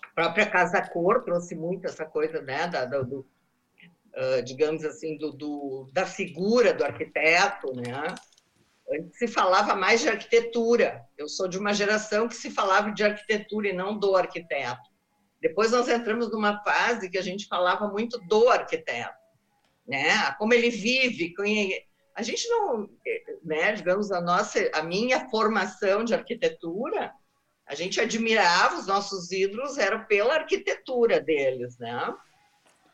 [0.02, 5.32] a própria Casa Cor trouxe muito essa coisa, né, da, do, uh, digamos assim, do,
[5.32, 8.14] do, da figura do arquiteto, né?
[8.90, 11.04] Antes se falava mais de arquitetura.
[11.18, 14.95] Eu sou de uma geração que se falava de arquitetura e não do arquiteto.
[15.46, 19.14] Depois nós entramos numa fase que a gente falava muito do arquiteto,
[19.86, 20.32] né?
[20.38, 21.32] Como ele vive,
[22.16, 22.90] a gente não,
[23.44, 27.12] né, digamos, a nossa, a minha formação de arquitetura,
[27.64, 32.12] a gente admirava os nossos ídolos era pela arquitetura deles, né?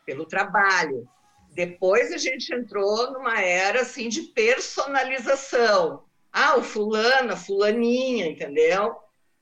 [0.05, 1.09] Pelo trabalho.
[1.55, 6.05] Depois a gente entrou numa era assim de personalização.
[6.31, 8.95] Ah, o fulano, a fulaninha, entendeu?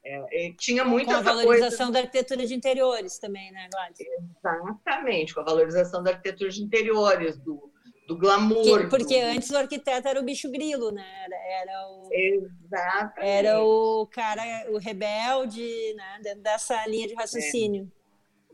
[0.02, 1.92] É, tinha muita com a valorização coisa...
[1.92, 4.06] da arquitetura de interiores também, né, Gladys?
[4.38, 7.70] Exatamente, com a valorização da arquitetura de interiores, do,
[8.08, 8.80] do glamour.
[8.80, 9.26] Que, porque do...
[9.26, 11.06] antes o arquiteto era o bicho grilo, né?
[11.24, 13.28] Era, era o, Exatamente.
[13.28, 16.18] Era o cara, o rebelde, né?
[16.22, 17.90] Dentro dessa linha de raciocínio.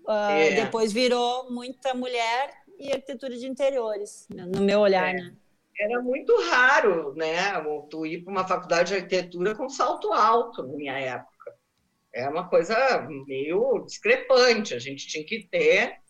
[0.09, 0.11] É.
[0.11, 0.51] Uh, é.
[0.65, 5.15] Depois virou muita mulher e arquitetura de interiores, no meu olhar, é.
[5.15, 5.35] né?
[5.79, 7.53] Era muito raro, né?
[7.91, 11.36] Tu ir para uma faculdade de arquitetura com salto alto na minha época.
[12.17, 14.73] É uma coisa meio discrepante.
[14.73, 16.01] A gente tinha que ter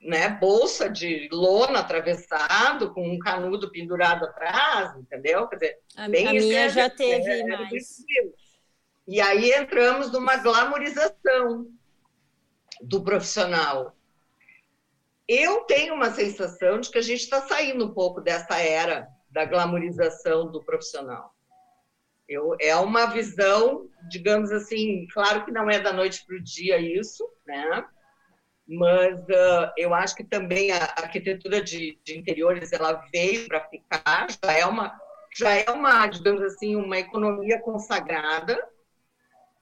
[0.00, 5.48] né, bolsa de lona atravessado com um canudo pendurado atrás, entendeu?
[5.48, 8.04] Quer dizer, a, a minha é, já teve é, mais.
[9.08, 11.66] E aí entramos numa glamorização
[12.80, 13.96] do profissional.
[15.26, 19.44] Eu tenho uma sensação de que a gente está saindo um pouco dessa era da
[19.44, 21.35] glamorização do profissional.
[22.28, 26.78] Eu, é uma visão, digamos assim, claro que não é da noite para o dia
[26.78, 27.86] isso, né?
[28.68, 34.26] mas uh, eu acho que também a arquitetura de, de interiores ela veio para ficar,
[34.44, 34.98] já é uma
[35.38, 38.58] já é uma, digamos assim, uma economia consagrada,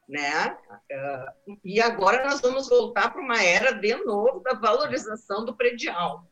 [0.08, 0.56] né?
[0.72, 6.30] Uh, e agora nós vamos voltar para uma era de novo da valorização do predial.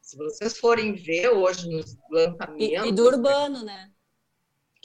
[0.00, 3.88] Se vocês forem ver hoje nos lançamentos e, e do urbano, né?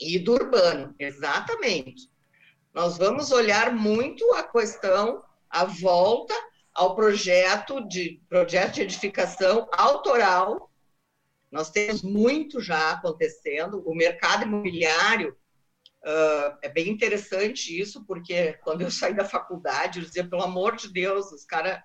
[0.02, 2.10] E do urbano, exatamente.
[2.74, 6.34] Nós vamos olhar muito a questão a volta
[6.74, 10.70] ao projeto de projeto de edificação autoral.
[11.50, 13.82] Nós temos muito já acontecendo.
[13.86, 15.36] O mercado imobiliário
[16.02, 20.76] uh, é bem interessante isso, porque quando eu saí da faculdade, eu dizia, pelo amor
[20.76, 21.78] de Deus, os caras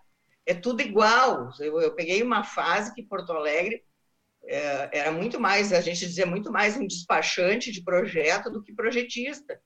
[0.46, 1.52] é tudo igual.
[1.60, 3.84] Eu, eu, peguei uma fase que Porto Alegre
[4.48, 8.74] é, era muito mais, a gente dizia muito mais um despachante de projeto do que
[8.74, 9.60] projetista,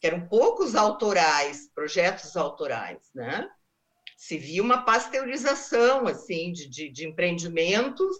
[0.00, 3.48] que eram poucos autorais, projetos autorais, né?
[4.22, 8.16] se via uma pasteurização assim de, de, de empreendimentos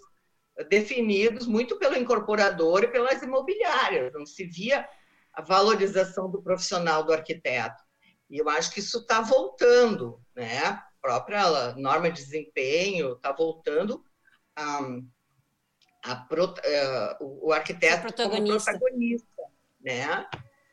[0.69, 4.85] definidos muito pelo incorporador e pelas imobiliárias, não se via
[5.31, 7.81] a valorização do profissional do arquiteto.
[8.29, 10.59] E eu acho que isso está voltando, né?
[10.65, 14.03] A própria norma de desempenho está voltando
[14.57, 14.81] a,
[16.27, 18.71] pro, uh, o arquiteto protagonista.
[18.71, 19.43] como protagonista,
[19.81, 20.27] né?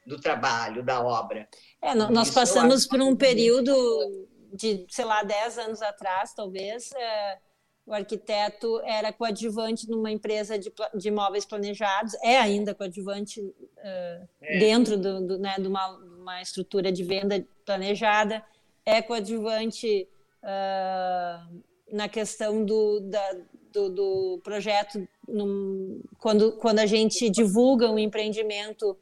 [0.06, 1.48] Do trabalho, da obra.
[1.80, 7.38] É, nós passamos por um período de, sei lá, 10 anos atrás, talvez, é,
[7.86, 14.58] o arquiteto era coadjuvante numa empresa de, de imóveis planejados, é ainda coadjuvante uh, é.
[14.58, 18.44] dentro do, do, né, de uma, uma, estrutura de venda planejada,
[18.84, 20.08] é coadjuvante
[20.42, 21.62] uh,
[21.92, 23.36] na questão do, da,
[23.72, 28.96] do, do, projeto, num, quando, quando a gente divulga um empreendimento,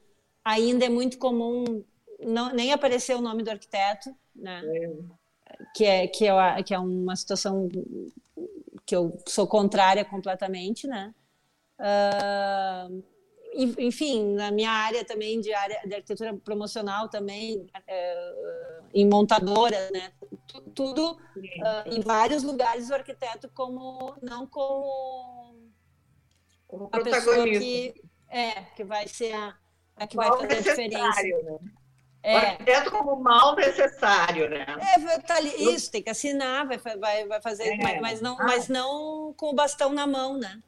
[0.44, 1.82] ainda é muito comum
[2.20, 4.62] não, nem aparecer o nome do arquiteto, né?
[4.64, 5.18] É
[5.74, 6.26] que é, que
[6.64, 7.68] que é uma situação
[8.84, 11.14] que eu sou contrária completamente, né?
[11.78, 13.02] Uh,
[13.78, 20.12] enfim, na minha área também de área de arquitetura promocional também, uh, em montadora, né?
[20.74, 21.18] Tudo uh,
[21.86, 25.54] em vários lugares o arquiteto como não como,
[26.66, 27.94] como a pessoa que
[28.28, 29.56] é que vai ser a,
[29.96, 31.22] a que vai fazer a diferença.
[31.22, 31.58] Né?
[32.22, 32.34] É.
[32.34, 34.66] O arquiteto como mal necessário, né?
[34.96, 38.00] É, tá ali, isso, tem que assinar, vai, vai, vai fazer, é.
[38.00, 38.44] mas, não, ah.
[38.44, 40.60] mas não com o bastão na mão, né?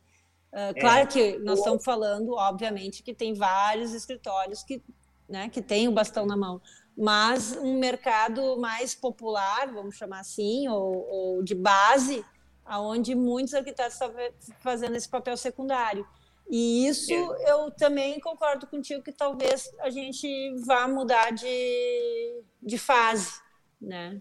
[0.52, 4.82] Uh, claro que nós estamos falando, obviamente, que tem vários escritórios que,
[5.28, 6.60] né, que têm o bastão na mão,
[7.00, 12.22] mas um mercado mais popular, vamos chamar assim, ou, ou de base,
[12.62, 14.12] aonde muitos arquitetos estão
[14.60, 16.06] fazendo esse papel secundário.
[16.50, 17.52] E isso é.
[17.52, 20.28] eu também concordo contigo que talvez a gente
[20.66, 23.40] vá mudar de, de fase,
[23.80, 24.20] né?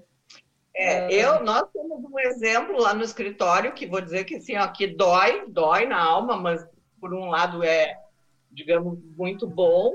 [0.73, 4.65] É, eu, nós temos um exemplo lá no escritório que vou dizer que assim, ó,
[4.69, 6.65] que dói, dói na alma, mas
[7.01, 7.99] por um lado é,
[8.49, 9.91] digamos, muito bom,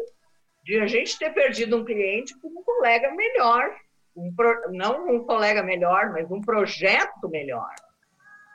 [0.64, 3.70] de a gente ter perdido um cliente por um colega melhor,
[4.16, 7.74] um pro, não um colega melhor, mas um projeto melhor.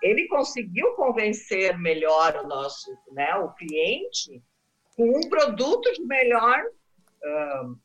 [0.02, 4.42] Ele conseguiu convencer melhor o nosso, né, o cliente
[4.96, 7.78] com um produto de melhor, uh,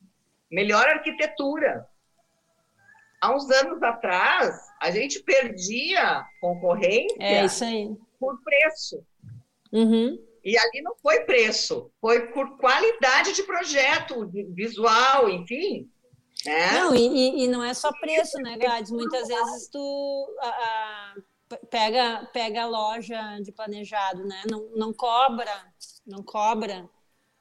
[0.51, 1.87] melhor arquitetura.
[3.21, 7.45] Há uns anos atrás, a gente perdia concorrência é
[8.19, 9.05] por preço.
[9.73, 10.19] Uhum.
[10.45, 15.91] E ali não foi preço, foi por qualidade de projeto, visual, enfim.
[16.45, 16.73] Né?
[16.73, 18.91] Não, e, e, não é só preço, né, Gladys?
[18.91, 21.15] Muitas vezes tu a, a,
[21.71, 24.43] pega, pega a loja de planejado, né?
[24.51, 25.51] Não, não cobra,
[26.07, 26.89] não cobra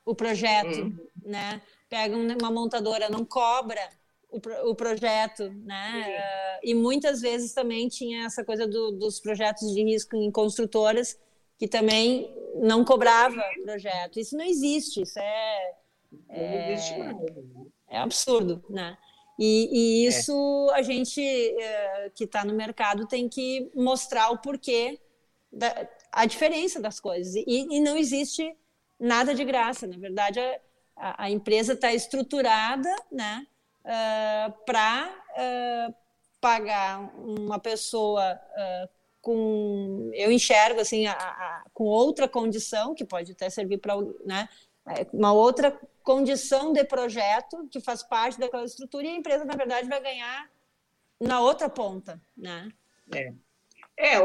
[0.05, 0.97] o projeto, uhum.
[1.23, 1.61] né?
[1.89, 3.81] Pega uma montadora, não cobra
[4.29, 4.39] o,
[4.69, 6.07] o projeto, né?
[6.07, 11.19] Uh, e muitas vezes também tinha essa coisa do, dos projetos de risco em construtoras
[11.63, 14.19] que também não cobrava projeto.
[14.19, 15.75] Isso não existe, isso é,
[16.27, 16.75] é,
[17.89, 18.97] é absurdo, né?
[19.39, 20.09] E, e é.
[20.09, 20.79] isso é.
[20.79, 24.99] a gente é, que está no mercado tem que mostrar o porquê,
[25.49, 27.33] da, a diferença das coisas.
[27.33, 28.53] E, e não existe
[28.99, 29.87] nada de graça.
[29.87, 30.41] Na verdade,
[30.97, 33.47] a, a empresa está estruturada né,
[33.85, 35.93] uh, ah, para uh, ah,
[36.41, 38.89] pagar uma pessoa uh,
[39.23, 40.11] com.
[40.13, 43.95] Eu enxergo assim, a, a, com outra condição, que pode até servir para
[44.25, 44.49] né,
[44.85, 49.55] é, uma outra condição de projeto que faz parte daquela estrutura e a empresa, na
[49.55, 50.49] verdade, vai ganhar
[51.19, 52.21] na outra ponta.
[52.37, 52.69] Né?
[53.15, 53.33] É.
[53.95, 54.17] É,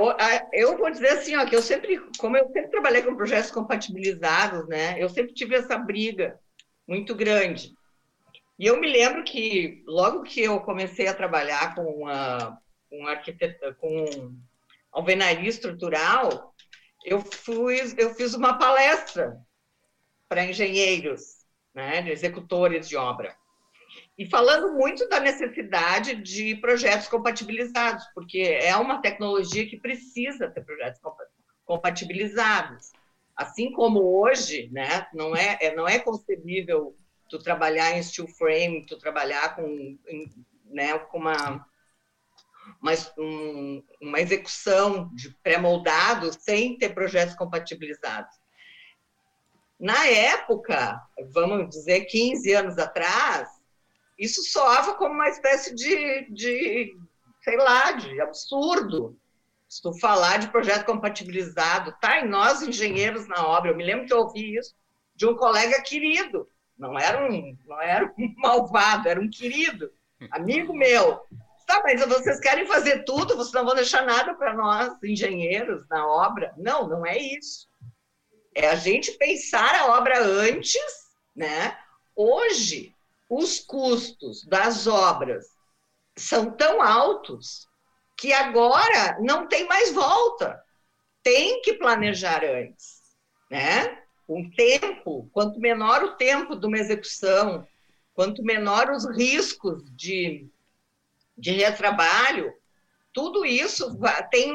[0.52, 4.66] eu vou dizer assim, ó, que eu sempre, como eu sempre trabalhei com projetos compatibilizados,
[4.66, 6.40] né, eu sempre tive essa briga
[6.86, 7.74] muito grande.
[8.58, 12.58] E eu me lembro que logo que eu comecei a trabalhar com uma,
[12.90, 14.34] um arquiteto, com
[14.98, 16.54] alvenaria estrutural,
[17.04, 19.36] eu fui, eu fiz uma palestra
[20.28, 21.44] para engenheiros,
[21.74, 23.36] né, de executores de obra
[24.18, 30.64] e falando muito da necessidade de projetos compatibilizados, porque é uma tecnologia que precisa ter
[30.64, 31.00] projetos
[31.64, 32.90] compatibilizados.
[33.36, 36.96] Assim como hoje, né, não é, é não é concebível
[37.30, 39.96] tu trabalhar em steel frame, tu trabalhar com,
[40.64, 41.64] né, com uma,
[42.80, 48.36] uma, um, uma execução de pré-moldado sem ter projetos compatibilizados.
[49.78, 51.00] Na época,
[51.32, 53.48] vamos dizer 15 anos atrás,
[54.18, 56.96] isso soava como uma espécie de, de
[57.42, 59.16] sei lá, de absurdo.
[59.82, 62.20] Tu falar de projeto compatibilizado, tá?
[62.20, 64.74] E nós, engenheiros na obra, eu me lembro que eu ouvi isso
[65.14, 66.48] de um colega querido,
[66.78, 69.90] não era um, não era um malvado, era um querido,
[70.30, 71.20] amigo meu.
[71.68, 76.06] Tá, mas vocês querem fazer tudo, vocês não vão deixar nada para nós, engenheiros, na
[76.06, 76.54] obra?
[76.56, 77.68] Não, não é isso.
[78.54, 80.80] É a gente pensar a obra antes,
[81.36, 81.78] né?
[82.16, 82.94] Hoje,
[83.28, 85.44] os custos das obras
[86.16, 87.68] são tão altos
[88.16, 90.58] que agora não tem mais volta.
[91.22, 93.02] Tem que planejar antes,
[93.50, 94.04] né?
[94.26, 97.68] O tempo, quanto menor o tempo de uma execução,
[98.14, 100.48] quanto menor os riscos de,
[101.38, 102.52] de retrabalho,
[103.12, 103.98] tudo isso
[104.30, 104.52] tem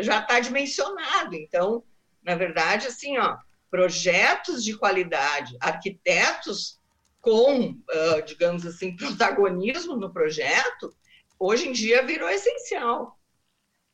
[0.00, 1.34] já está dimensionado.
[1.34, 1.82] Então,
[2.22, 3.36] na verdade, assim, ó,
[3.70, 6.80] projetos de qualidade, arquitetos
[7.20, 10.94] com, uh, digamos assim, protagonismo no projeto,
[11.38, 13.18] hoje em dia virou essencial.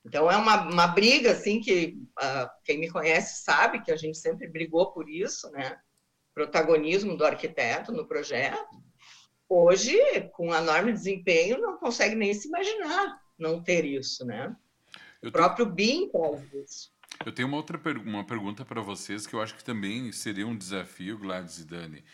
[0.04, 4.18] Então é uma, uma briga assim que uh, quem me conhece sabe que a gente
[4.18, 5.78] sempre brigou por isso, né?
[6.34, 8.82] Protagonismo do arquiteto no projeto.
[9.52, 9.98] Hoje,
[10.32, 14.54] com enorme desempenho, não consegue nem se imaginar não ter isso, né?
[15.20, 16.92] Eu o próprio BIM traz isso.
[17.26, 20.46] Eu tenho uma outra per uma pergunta para vocês que eu acho que também seria
[20.46, 22.04] um desafio, Gladys e Dani.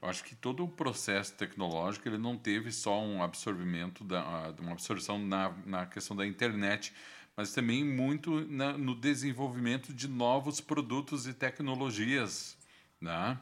[0.00, 4.72] Eu acho que todo o processo tecnológico ele não teve só um absorvimento, da, uma
[4.72, 6.94] absorção na, na questão da internet,
[7.36, 12.56] mas também muito na, no desenvolvimento de novos produtos e tecnologias.
[13.00, 13.36] Né?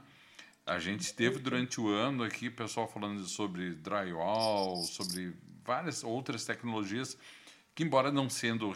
[0.64, 5.34] A gente teve durante o ano aqui pessoal falando sobre drywall, sobre
[5.64, 7.18] várias outras tecnologias
[7.74, 8.72] que, embora não sendo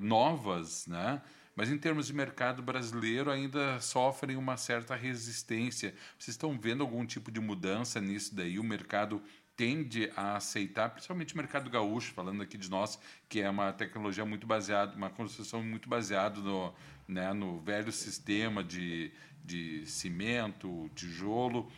[0.00, 1.22] novas, né,
[1.54, 5.94] mas em termos de mercado brasileiro ainda sofrem uma certa resistência.
[6.18, 8.58] Vocês estão vendo algum tipo de mudança nisso daí?
[8.58, 9.22] O mercado
[9.56, 12.96] tende a aceitar, principalmente o mercado gaúcho, falando aqui de nós,
[13.28, 16.72] que é uma tecnologia muito baseada, uma construção muito baseada no,
[17.08, 19.10] né, no velho sistema de,
[19.48, 21.72] de cimento, tijolo.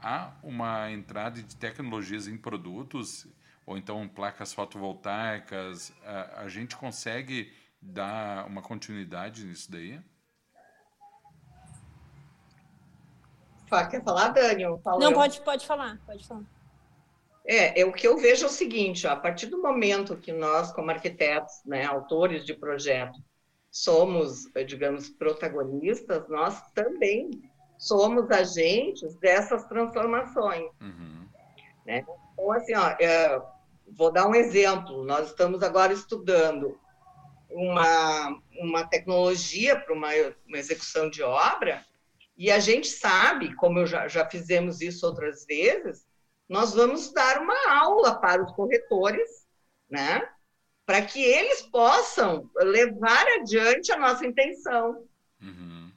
[0.00, 3.26] Há uma entrada de tecnologias em produtos
[3.66, 7.52] ou então placas fotovoltaicas, a, a gente consegue
[7.82, 10.00] dar uma continuidade nisso daí?
[13.90, 14.64] Quer falar, Dani?
[14.64, 16.44] Não, pode, pode falar, pode falar.
[17.44, 20.32] É, é, o que eu vejo é o seguinte, ó, a partir do momento que
[20.32, 23.18] nós, como arquitetos, né, autores de projeto,
[23.82, 27.30] somos, digamos, protagonistas, nós também
[27.78, 30.70] somos agentes dessas transformações.
[30.80, 31.26] Uhum.
[31.86, 32.04] Né?
[32.32, 33.40] Então, assim, ó, é,
[33.96, 35.04] vou dar um exemplo.
[35.04, 36.78] Nós estamos agora estudando
[37.50, 40.10] uma, uma tecnologia para uma,
[40.46, 41.84] uma execução de obra
[42.36, 46.06] e a gente sabe, como eu já, já fizemos isso outras vezes,
[46.48, 49.46] nós vamos dar uma aula para os corretores,
[49.90, 50.28] né?
[50.88, 55.04] Para que eles possam levar adiante a nossa intenção.
[55.38, 55.92] Uhum.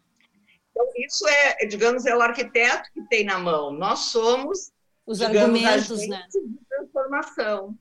[0.70, 3.72] Então, isso é, digamos, é o arquiteto que tem na mão.
[3.72, 4.74] Nós somos
[5.06, 6.28] os digamos, argumentos, né?
[6.30, 7.74] de transformação,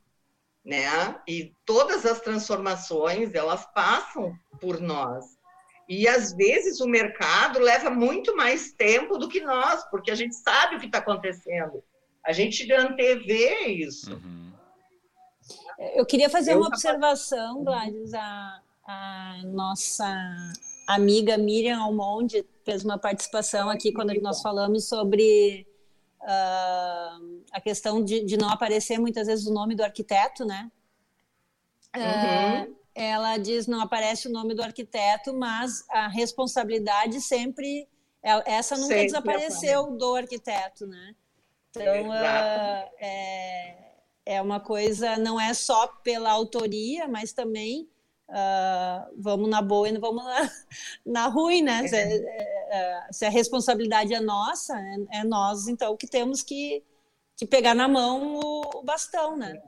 [0.65, 1.21] né?
[1.27, 5.37] E todas as transformações, elas passam por nós.
[5.89, 10.37] E às vezes o mercado leva muito mais tempo do que nós, porque a gente
[10.37, 11.83] sabe o que está acontecendo.
[12.25, 14.13] A gente antevê isso.
[14.13, 14.50] Uhum.
[15.81, 18.13] Eu queria fazer Eu uma observação, Gladys.
[18.13, 20.07] A, a, nossa
[20.87, 25.67] amiga Miriam Almonde fez uma participação aqui quando nós falamos sobre
[26.21, 30.71] uh, a questão de, de, não aparecer muitas vezes o nome do arquiteto, né?
[31.97, 32.73] Uhum.
[32.73, 37.89] Uh, ela diz não aparece o nome do arquiteto, mas a responsabilidade sempre
[38.23, 41.15] essa nunca sempre desapareceu do arquiteto, né?
[41.71, 43.90] Então, uh, é,
[44.25, 47.89] é uma coisa, não é só pela autoria, mas também
[48.29, 50.51] uh, vamos na boa e não vamos na,
[51.05, 51.87] na ruim, né?
[51.87, 52.17] Se, é,
[52.71, 56.83] é, se, a responsabilidade é nossa, é, é, nós, então, que temos que,
[57.37, 59.61] que pegar na mão o, o bastão, né?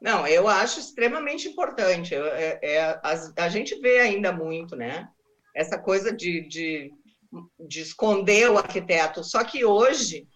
[0.00, 2.14] Não, eu acho extremamente importante.
[2.14, 5.08] É, é, a, a, gente vê ainda muito, né?
[5.54, 6.92] Essa coisa de, de,
[7.58, 9.24] de esconder o arquiteto.
[9.24, 10.28] Só que hoje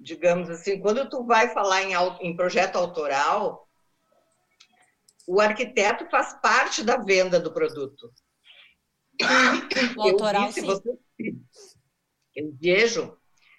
[0.00, 3.68] digamos assim, quando tu vai falar em, em projeto autoral,
[5.26, 8.10] o arquiteto faz parte da venda do produto.
[9.96, 10.98] O autoral, eu, vi, você,
[12.34, 13.16] eu vejo,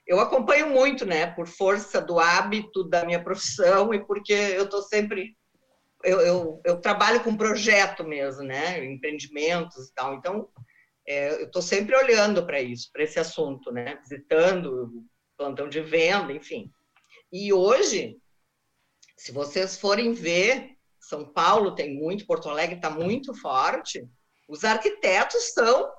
[0.08, 4.82] eu acompanho muito, né, por força do hábito da minha profissão e porque eu estou
[4.82, 5.38] sempre
[6.04, 8.84] eu, eu, eu, trabalho com projeto mesmo, né?
[8.84, 10.16] Empreendimentos e tal.
[10.16, 10.50] Então,
[11.08, 14.00] é, eu estou sempre olhando para isso, para esse assunto, né?
[14.02, 15.06] Visitando,
[15.42, 16.72] plantão de venda, enfim.
[17.32, 18.22] E hoje,
[19.18, 24.08] se vocês forem ver, São Paulo tem muito, Porto Alegre está muito forte,
[24.48, 25.92] os arquitetos são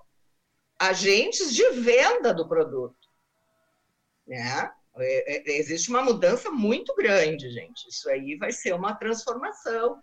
[0.78, 2.96] agentes de venda do produto.
[4.26, 4.70] Né?
[4.98, 7.88] É, é, existe uma mudança muito grande, gente.
[7.88, 10.00] Isso aí vai ser uma transformação.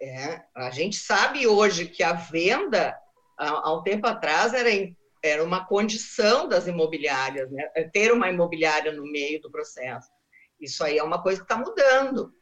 [0.00, 2.96] É, a gente sabe hoje que a venda,
[3.36, 4.70] há, há um tempo atrás, era
[5.24, 7.70] era uma condição das imobiliárias, né?
[7.74, 10.10] É ter uma imobiliária no meio do processo.
[10.60, 12.34] Isso aí é uma coisa que está mudando.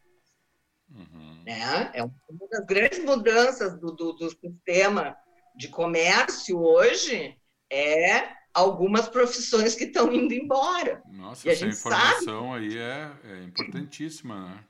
[0.91, 1.43] Uhum.
[1.47, 1.91] Né?
[1.95, 5.17] É uma das grandes mudanças do, do, do, sistema
[5.57, 7.37] de comércio hoje
[7.71, 11.03] é algumas profissões que estão indo embora.
[11.11, 12.67] Nossa, essa informação sabe...
[12.67, 14.65] aí é, é importantíssima, né?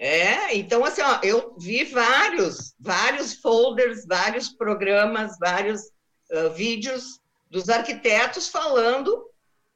[0.00, 5.82] É, então assim, ó, eu vi vários, vários folders, vários programas, vários
[6.30, 7.20] uh, vídeos
[7.50, 9.28] dos arquitetos falando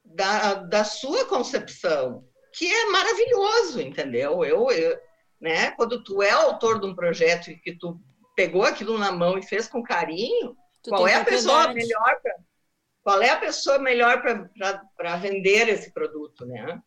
[0.05, 2.25] da, da sua concepção,
[2.55, 4.45] que é maravilhoso, entendeu?
[4.45, 4.99] Eu, eu,
[5.41, 8.01] né, quando tu é autor de um projeto e que tu
[8.37, 12.35] pegou aquilo na mão e fez com carinho, tu qual é a pessoa melhor pra,
[13.03, 16.81] qual é a pessoa melhor para vender esse produto, né?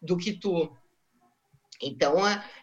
[0.00, 0.74] Do que tu.
[1.80, 2.16] Então,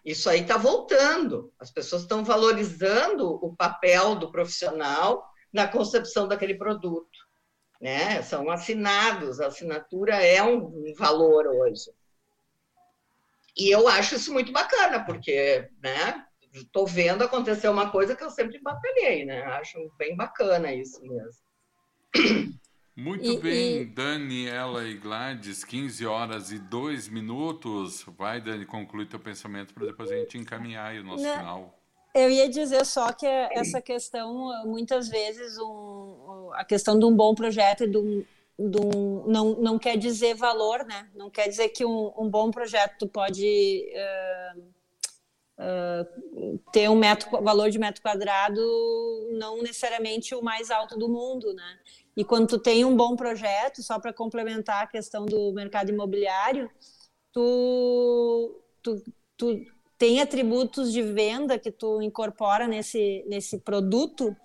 [0.05, 1.51] isso aí está voltando.
[1.59, 7.17] As pessoas estão valorizando o papel do profissional na concepção daquele produto.
[7.81, 8.21] Né?
[8.21, 11.91] São assinados, a assinatura é um, valor hoje.
[13.55, 16.23] E eu acho isso muito bacana, porque né,
[16.53, 19.41] estou vendo acontecer uma coisa que eu sempre batalhei, né?
[19.45, 21.41] Acho bem bacana isso mesmo.
[22.97, 23.85] Muito e, bem, e...
[23.85, 28.03] Daniela e Gladys, 15 horas e 2 minutos.
[28.17, 31.79] Vai, Dani, conclui teu pensamento para depois a gente encaminhar o nosso Não, final.
[32.15, 37.35] Eu ia dizer só que essa questão, muitas vezes, um, a questão de um bom
[37.35, 38.25] projeto e de um,
[38.57, 41.07] um, não, não quer dizer valor, né?
[41.13, 43.85] Não quer dizer que um, um bom projeto pode
[44.57, 44.59] uh,
[45.59, 48.59] uh, ter um metro, valor de metro quadrado
[49.33, 51.77] não necessariamente o mais alto do mundo, né?
[52.17, 56.67] E quando tu tem um bom projeto, só para complementar a questão do mercado imobiliário,
[57.31, 59.03] tu, tu,
[59.37, 59.63] tu
[59.99, 64.35] tem atributos de venda que tu incorpora nesse, nesse produto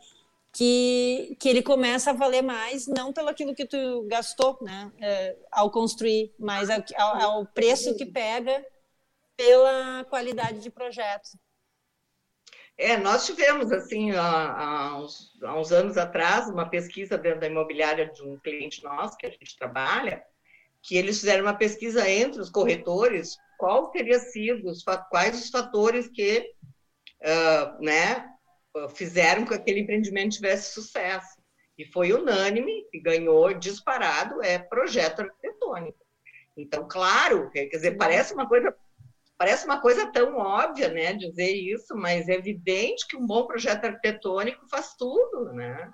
[0.53, 5.36] que, que ele começa a valer mais, não pelo aquilo que tu gastou, né, é,
[5.51, 6.82] ao construir, mas ao,
[7.23, 8.62] ao, preço que pega
[9.35, 11.31] pela qualidade de projeto.
[12.78, 17.47] É, nós tivemos, assim, há, há, uns, há uns anos atrás, uma pesquisa dentro da
[17.47, 20.23] imobiliária de um cliente nosso, que a gente trabalha,
[20.82, 26.09] que eles fizeram uma pesquisa entre os corretores, qual teria sido, os, quais os fatores
[26.09, 26.51] que
[27.20, 28.27] uh, né,
[28.94, 31.40] fizeram com que aquele empreendimento tivesse sucesso.
[31.78, 35.99] E foi unânime, e ganhou disparado, é projeto arquitetônico.
[36.57, 38.77] Então, claro, quer dizer, parece uma coisa
[39.43, 43.86] parece uma coisa tão óbvia, né, dizer isso, mas é evidente que um bom projeto
[43.86, 45.90] arquitetônico faz tudo, né?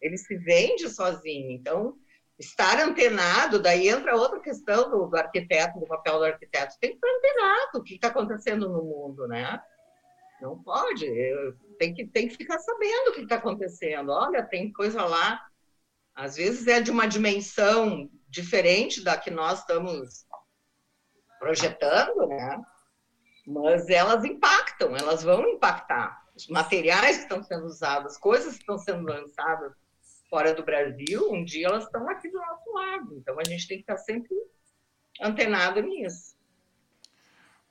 [0.00, 1.50] Ele se vende sozinho.
[1.50, 1.96] Então,
[2.38, 6.76] estar antenado, daí entra outra questão do, do arquiteto, do papel do arquiteto.
[6.80, 9.60] Tem que estar antenado o que está acontecendo no mundo, né?
[10.40, 11.04] Não pode.
[11.80, 14.12] Tem que, tem que ficar sabendo o que está acontecendo.
[14.12, 15.44] Olha, tem coisa lá.
[16.14, 20.24] Às vezes é de uma dimensão diferente da que nós estamos
[21.40, 22.62] projetando, né?
[23.46, 26.22] Mas elas impactam, elas vão impactar.
[26.34, 29.72] Os materiais que estão sendo usados, as coisas que estão sendo lançadas
[30.30, 33.16] fora do Brasil, um dia elas estão aqui do nosso lado.
[33.18, 34.34] Então a gente tem que estar sempre
[35.20, 36.32] antenado nisso.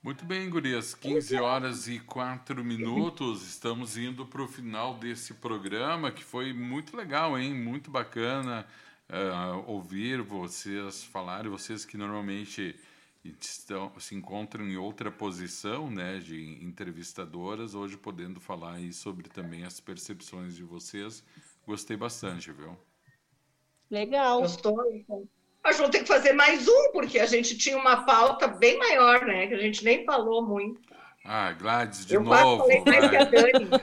[0.02, 0.94] Muito bem, gurias.
[0.94, 3.46] 15 horas e 4 minutos.
[3.46, 7.54] Estamos indo para o final desse programa, que foi muito legal, hein?
[7.54, 8.66] Muito bacana
[9.08, 12.74] uh, ouvir vocês falarem, vocês que normalmente
[13.24, 19.64] estão, se encontram em outra posição, né, de entrevistadoras, hoje podendo falar aí sobre também
[19.64, 21.24] as percepções de vocês
[21.66, 22.76] Gostei bastante, viu?
[23.90, 24.40] Legal.
[24.40, 24.76] Gostou?
[25.64, 29.24] Nós vamos ter que fazer mais um, porque a gente tinha uma pauta bem maior,
[29.24, 29.46] né?
[29.46, 30.80] Que a gente nem falou muito.
[31.24, 32.66] Ah, Gladys, de eu novo.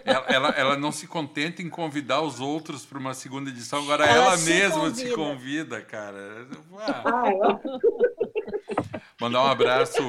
[0.03, 4.05] Ela, ela, ela, não se contenta em convidar os outros para uma segunda edição, agora
[4.05, 4.95] ela, ela se mesma convida.
[4.95, 6.47] se convida, cara.
[6.79, 7.03] Ah.
[7.05, 8.28] Ah, eu...
[9.19, 10.01] Mandar um abraço,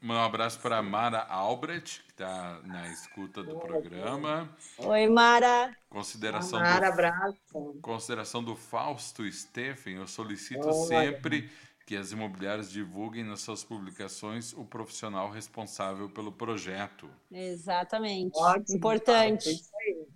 [0.00, 4.48] mandar um abraço para Mara Albrecht, que está na escuta do programa.
[4.78, 5.76] Oi, Mara.
[5.90, 7.78] Consideração Mara, do, abraço.
[7.82, 11.50] Consideração do Fausto Steffen, eu solicito sempre
[11.84, 17.10] que as imobiliárias divulguem nas suas publicações o profissional responsável pelo projeto.
[17.32, 18.38] Exatamente.
[18.38, 19.48] Ótimo, Importante.
[19.48, 20.06] É isso aí.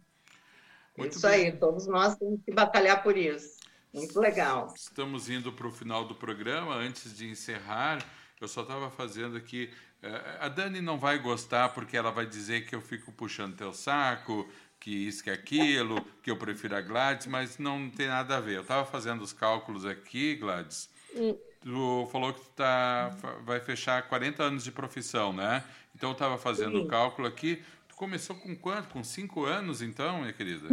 [0.97, 1.47] Muito isso bem.
[1.47, 3.59] aí, todos nós temos que batalhar por isso.
[3.93, 4.73] Muito legal.
[4.77, 6.75] Estamos indo para o final do programa.
[6.77, 7.99] Antes de encerrar,
[8.41, 9.71] eu só estava fazendo aqui.
[10.03, 13.73] Eh, a Dani não vai gostar porque ela vai dizer que eu fico puxando teu
[13.73, 14.49] saco,
[14.79, 18.57] que isso, que aquilo, que eu prefiro a Gladys, mas não tem nada a ver.
[18.57, 20.89] Eu estava fazendo os cálculos aqui, Gladys.
[21.15, 21.37] Hum.
[21.61, 23.11] Tu falou que tu tá,
[23.45, 25.65] vai fechar 40 anos de profissão, né?
[25.95, 27.63] Então eu estava fazendo o cálculo aqui.
[27.89, 28.89] Tu começou com quanto?
[28.89, 30.69] Com 5 anos, então, minha querida?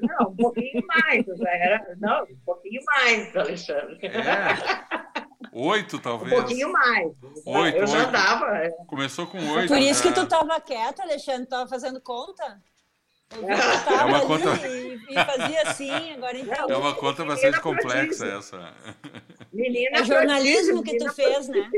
[0.00, 1.26] Não, um pouquinho mais.
[1.28, 3.98] Era, não, um pouquinho mais, Alexandre.
[4.06, 5.19] É.
[5.52, 6.32] Oito, talvez.
[6.32, 7.12] Um pouquinho mais.
[7.46, 8.10] Oito, eu já oito.
[8.10, 8.58] dava.
[8.58, 8.70] É.
[8.86, 9.68] Começou com oito.
[9.68, 12.60] Por isso que tu estava quieto, Alexandre, estava fazendo conta?
[13.32, 16.68] é uma conta e, e, fazia assim, agora então.
[16.68, 18.74] É uma conta bastante complexa essa.
[19.52, 21.70] Menina é jornalismo que tu fez, né?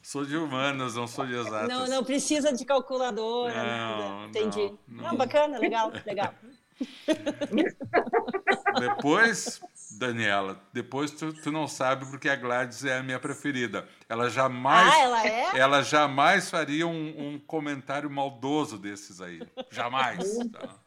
[0.00, 1.68] Sou de humanas, não sou de exatas.
[1.68, 3.54] Não, não precisa de calculadora.
[3.54, 4.72] Não, Entendi.
[4.86, 5.10] Não, não.
[5.10, 6.32] não, bacana, legal, legal.
[8.78, 9.60] Depois,
[9.98, 13.88] Daniela, depois tu, tu, não sabe porque a Gladys é a minha preferida.
[14.08, 15.58] Ela jamais, ah, ela, é?
[15.58, 19.40] ela jamais faria um, um comentário maldoso desses aí.
[19.70, 20.38] Jamais.
[20.48, 20.80] Tá?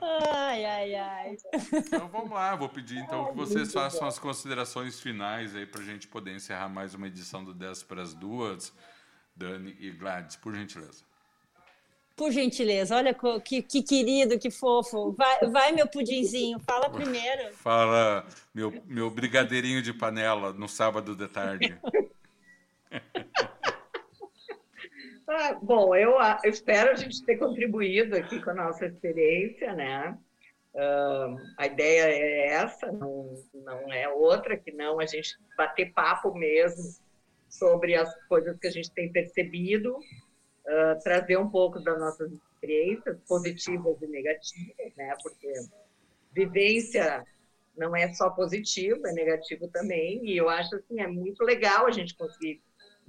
[0.00, 1.36] ai, ai, ai.
[1.72, 5.84] Então vamos lá, vou pedir então que vocês façam as considerações finais aí para a
[5.84, 8.72] gente poder encerrar mais uma edição do 10 para as duas.
[9.34, 11.04] Dani e Gladys, por gentileza.
[12.16, 13.14] Por gentileza, olha
[13.44, 15.12] que, que querido, que fofo.
[15.12, 17.52] Vai, vai, meu pudinzinho, fala primeiro.
[17.52, 18.24] Fala,
[18.54, 21.78] meu, meu brigadeirinho de panela no sábado de tarde.
[25.28, 26.12] ah, bom, eu,
[26.42, 30.16] eu, espero a gente ter contribuído aqui com a nossa experiência, né?
[30.74, 36.34] Uh, a ideia é essa, não, não é outra que não a gente bater papo
[36.34, 36.96] mesmo
[37.46, 39.98] sobre as coisas que a gente tem percebido
[40.66, 45.14] uh, trazer um pouco das nossas experiências positivas e negativas, né?
[45.22, 45.52] Porque
[46.32, 47.24] vivência
[47.76, 50.24] não é só positivo, é negativo também.
[50.24, 52.62] E eu acho assim é muito legal a gente conseguir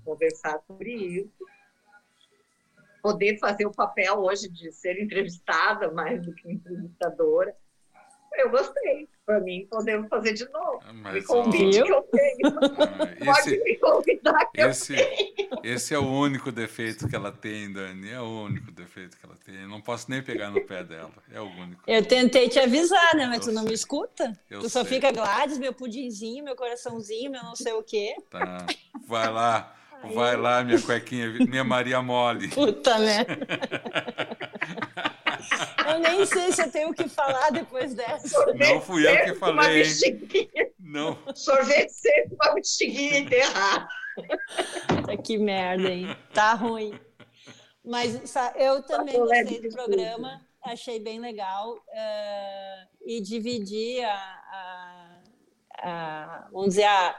[0.03, 1.45] conversar sobre isso,
[3.01, 7.55] poder fazer o papel hoje de ser entrevistada mais do que entrevistadora.
[8.35, 10.79] Eu gostei, para mim, podemos fazer de novo.
[10.87, 12.47] Ah, me Mas, convide ó, que eu tenho.
[12.79, 14.95] ah, Pode esse, me convidar que eu esse,
[15.65, 18.09] esse é o único defeito que ela tem, Dani.
[18.09, 19.55] É o único defeito que ela tem.
[19.63, 21.11] Eu não posso nem pegar no pé dela.
[21.33, 21.83] É o único.
[21.85, 23.25] Eu tentei te avisar, né?
[23.27, 23.75] Mas Eu tu não me sei.
[23.75, 24.39] escuta.
[24.49, 24.93] Eu tu só sei.
[24.93, 28.15] fica Gladys, meu pudinzinho, meu coraçãozinho, meu não sei o quê.
[28.29, 28.65] Tá.
[29.05, 29.75] Vai lá.
[30.13, 32.47] Vai lá, minha cuequinha, minha Maria Mole.
[32.53, 33.37] Puta merda.
[35.87, 38.45] Eu nem sei se eu tenho o que falar depois dessa.
[38.53, 39.83] Não fui eu que falei,
[40.79, 41.17] Não.
[41.35, 43.87] sorvete sempre com uma bexiguinha enterrada.
[44.87, 46.15] Puta, Que merda, hein?
[46.33, 46.99] Tá ruim.
[47.85, 51.75] Mas eu também Papo leve gostei do programa, achei bem legal.
[51.93, 54.13] eh, e dividi a,
[54.51, 55.21] a-
[55.83, 57.15] a- vamos dizer, a-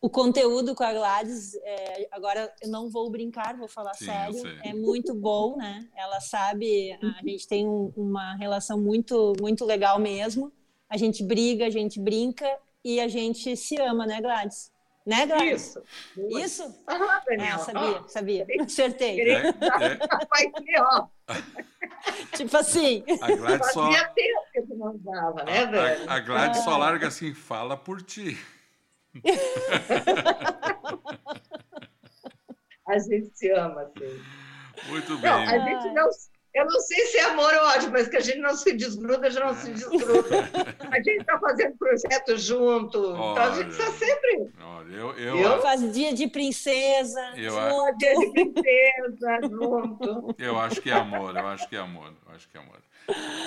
[0.00, 1.54] o conteúdo com a Gladys.
[1.62, 4.42] eh, agora eu não vou brincar, vou falar Sim, sério.
[4.64, 5.86] É muito bom, né?
[5.96, 10.52] Ela sabe, a gente tem um- uma relação muito, muito legal mesmo.
[10.88, 12.46] A gente briga, a gente brinca
[12.84, 14.70] e a gente se ama, né, Gladys?
[15.04, 15.74] Né, Gladys?
[15.74, 15.82] Isso.
[16.38, 16.74] Isso?
[16.86, 17.58] Ah, Daniela.
[17.58, 18.46] sabia, sabia.
[18.60, 19.20] Acertei.
[19.20, 19.52] É, é.
[20.30, 21.06] Vai ter, ó.
[22.36, 23.02] Tipo assim.
[23.20, 26.06] A Gladys só, Fazia tempo que tu não dava, né, Dani?
[26.06, 26.62] a, a Gladys Ah.
[26.62, 28.38] só larga assim, fala por ti.
[32.88, 34.22] A gente se ama, assim.
[34.88, 35.30] Muito Não, bem.
[35.30, 36.08] a gente não.
[36.54, 39.30] Eu não sei se é amor ou ódio, mas que a gente não se desgruda,
[39.30, 40.50] já não se desgruda.
[40.90, 43.92] A gente está fazendo projeto junto, então a gente está Olha.
[43.92, 44.50] sempre.
[44.62, 45.62] Olha, eu, eu, Eu?
[45.62, 47.20] Faz dia de princesa.
[47.36, 47.98] Eu junto.
[47.98, 50.34] Dia de princesa junto.
[50.38, 52.78] eu acho que é amor, eu acho que é amor, eu acho que é amor.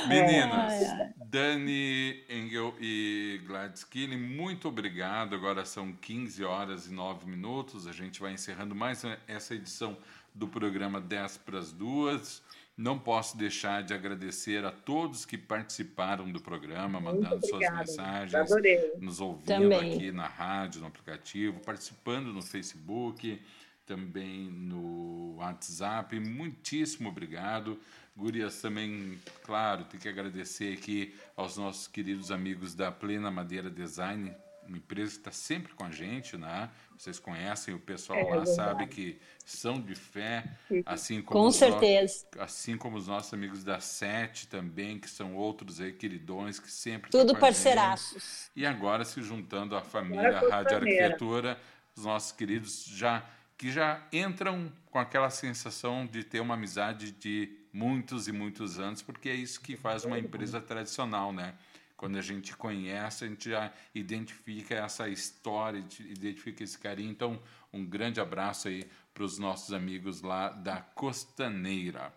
[0.07, 1.09] Meninas, Ai, ai.
[1.17, 5.35] Dani Engel e Gladys Killing, muito obrigado.
[5.35, 7.85] Agora são 15 horas e 9 minutos.
[7.87, 9.97] A gente vai encerrando mais essa edição
[10.33, 12.41] do programa 10 para as duas.
[12.81, 17.77] Não posso deixar de agradecer a todos que participaram do programa, Muito mandando suas obrigada.
[17.77, 18.93] mensagens, Adorei.
[18.99, 19.93] nos ouvindo Também.
[19.93, 23.39] aqui na rádio, no aplicativo, participando no Facebook,
[23.85, 26.19] também no WhatsApp.
[26.19, 27.79] Muitíssimo obrigado.
[28.17, 34.33] Gurias, também, claro, tem que agradecer aqui aos nossos queridos amigos da Plena Madeira Design,
[34.67, 36.69] uma empresa que está sempre com a gente, né?
[36.97, 38.55] Vocês conhecem, o pessoal É lá verdade.
[38.55, 40.45] sabe que são de fé,
[40.85, 42.25] assim como Com os no- certeza.
[42.39, 47.09] assim como os nossos amigos da Sete também, que são outros aí queridões que sempre
[47.11, 47.63] Tudo estão com a gente.
[47.63, 48.49] parceiraços.
[48.55, 50.77] E agora se juntando à família Rádio.
[50.77, 51.59] Arquitetura,
[51.95, 53.25] os nossos queridos já
[53.57, 59.03] que já entram com aquela sensação de ter uma amizade de muitos e muitos anos,
[59.03, 61.53] porque é isso que faz uma empresa tradicional, né?
[62.01, 67.11] Quando a gente conhece, a gente já identifica essa história, identifica esse carinho.
[67.11, 67.39] Então,
[67.71, 72.11] um grande abraço aí para os nossos amigos lá da Costaneira.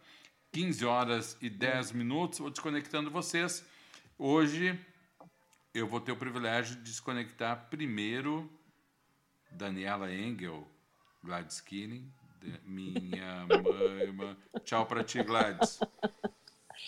[0.52, 3.62] 15 horas e 10 minutos, vou desconectando vocês.
[4.18, 4.74] Hoje
[5.74, 8.50] eu vou ter o privilégio de desconectar primeiro
[9.50, 10.66] Daniela Engel,
[11.22, 14.36] Gladys de- minha mãe.
[14.64, 15.78] Tchau pra ti, Gladys.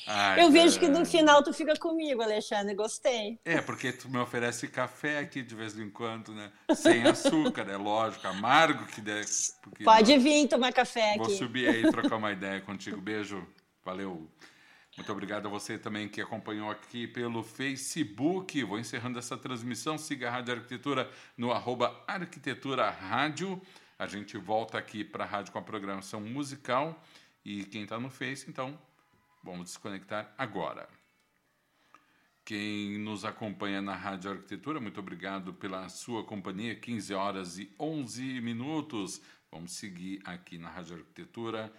[0.06, 1.06] Ai, Eu vejo que no Dani.
[1.06, 2.74] final tu fica comigo, Alexandre.
[2.74, 3.38] Gostei.
[3.44, 6.52] É, porque tu me oferece café aqui de vez em quando, né?
[6.74, 9.24] Sem açúcar, é lógico, amargo que der.
[9.84, 11.36] Pode vir tomar café Vou aqui.
[11.36, 13.00] subir aí e trocar uma ideia contigo.
[13.00, 13.46] Beijo,
[13.84, 14.30] valeu.
[14.96, 18.62] Muito obrigado a você também que acompanhou aqui pelo Facebook.
[18.64, 19.98] Vou encerrando essa transmissão.
[19.98, 23.60] Siga a Rádio Arquitetura no arroba Arquitetura Rádio.
[23.98, 27.02] A gente volta aqui para a rádio com a programação musical.
[27.44, 28.76] E quem está no Face, então,
[29.46, 30.88] vamos desconectar agora.
[32.44, 36.74] Quem nos acompanha na Rádio Arquitetura, muito obrigado pela sua companhia.
[36.76, 39.20] 15 horas e 11 minutos.
[39.50, 41.72] Vamos seguir aqui na Rádio Arquitetura,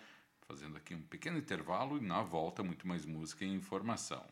[0.47, 4.25] fazendo aqui um pequeno intervalo e na volta muito mais música e informação.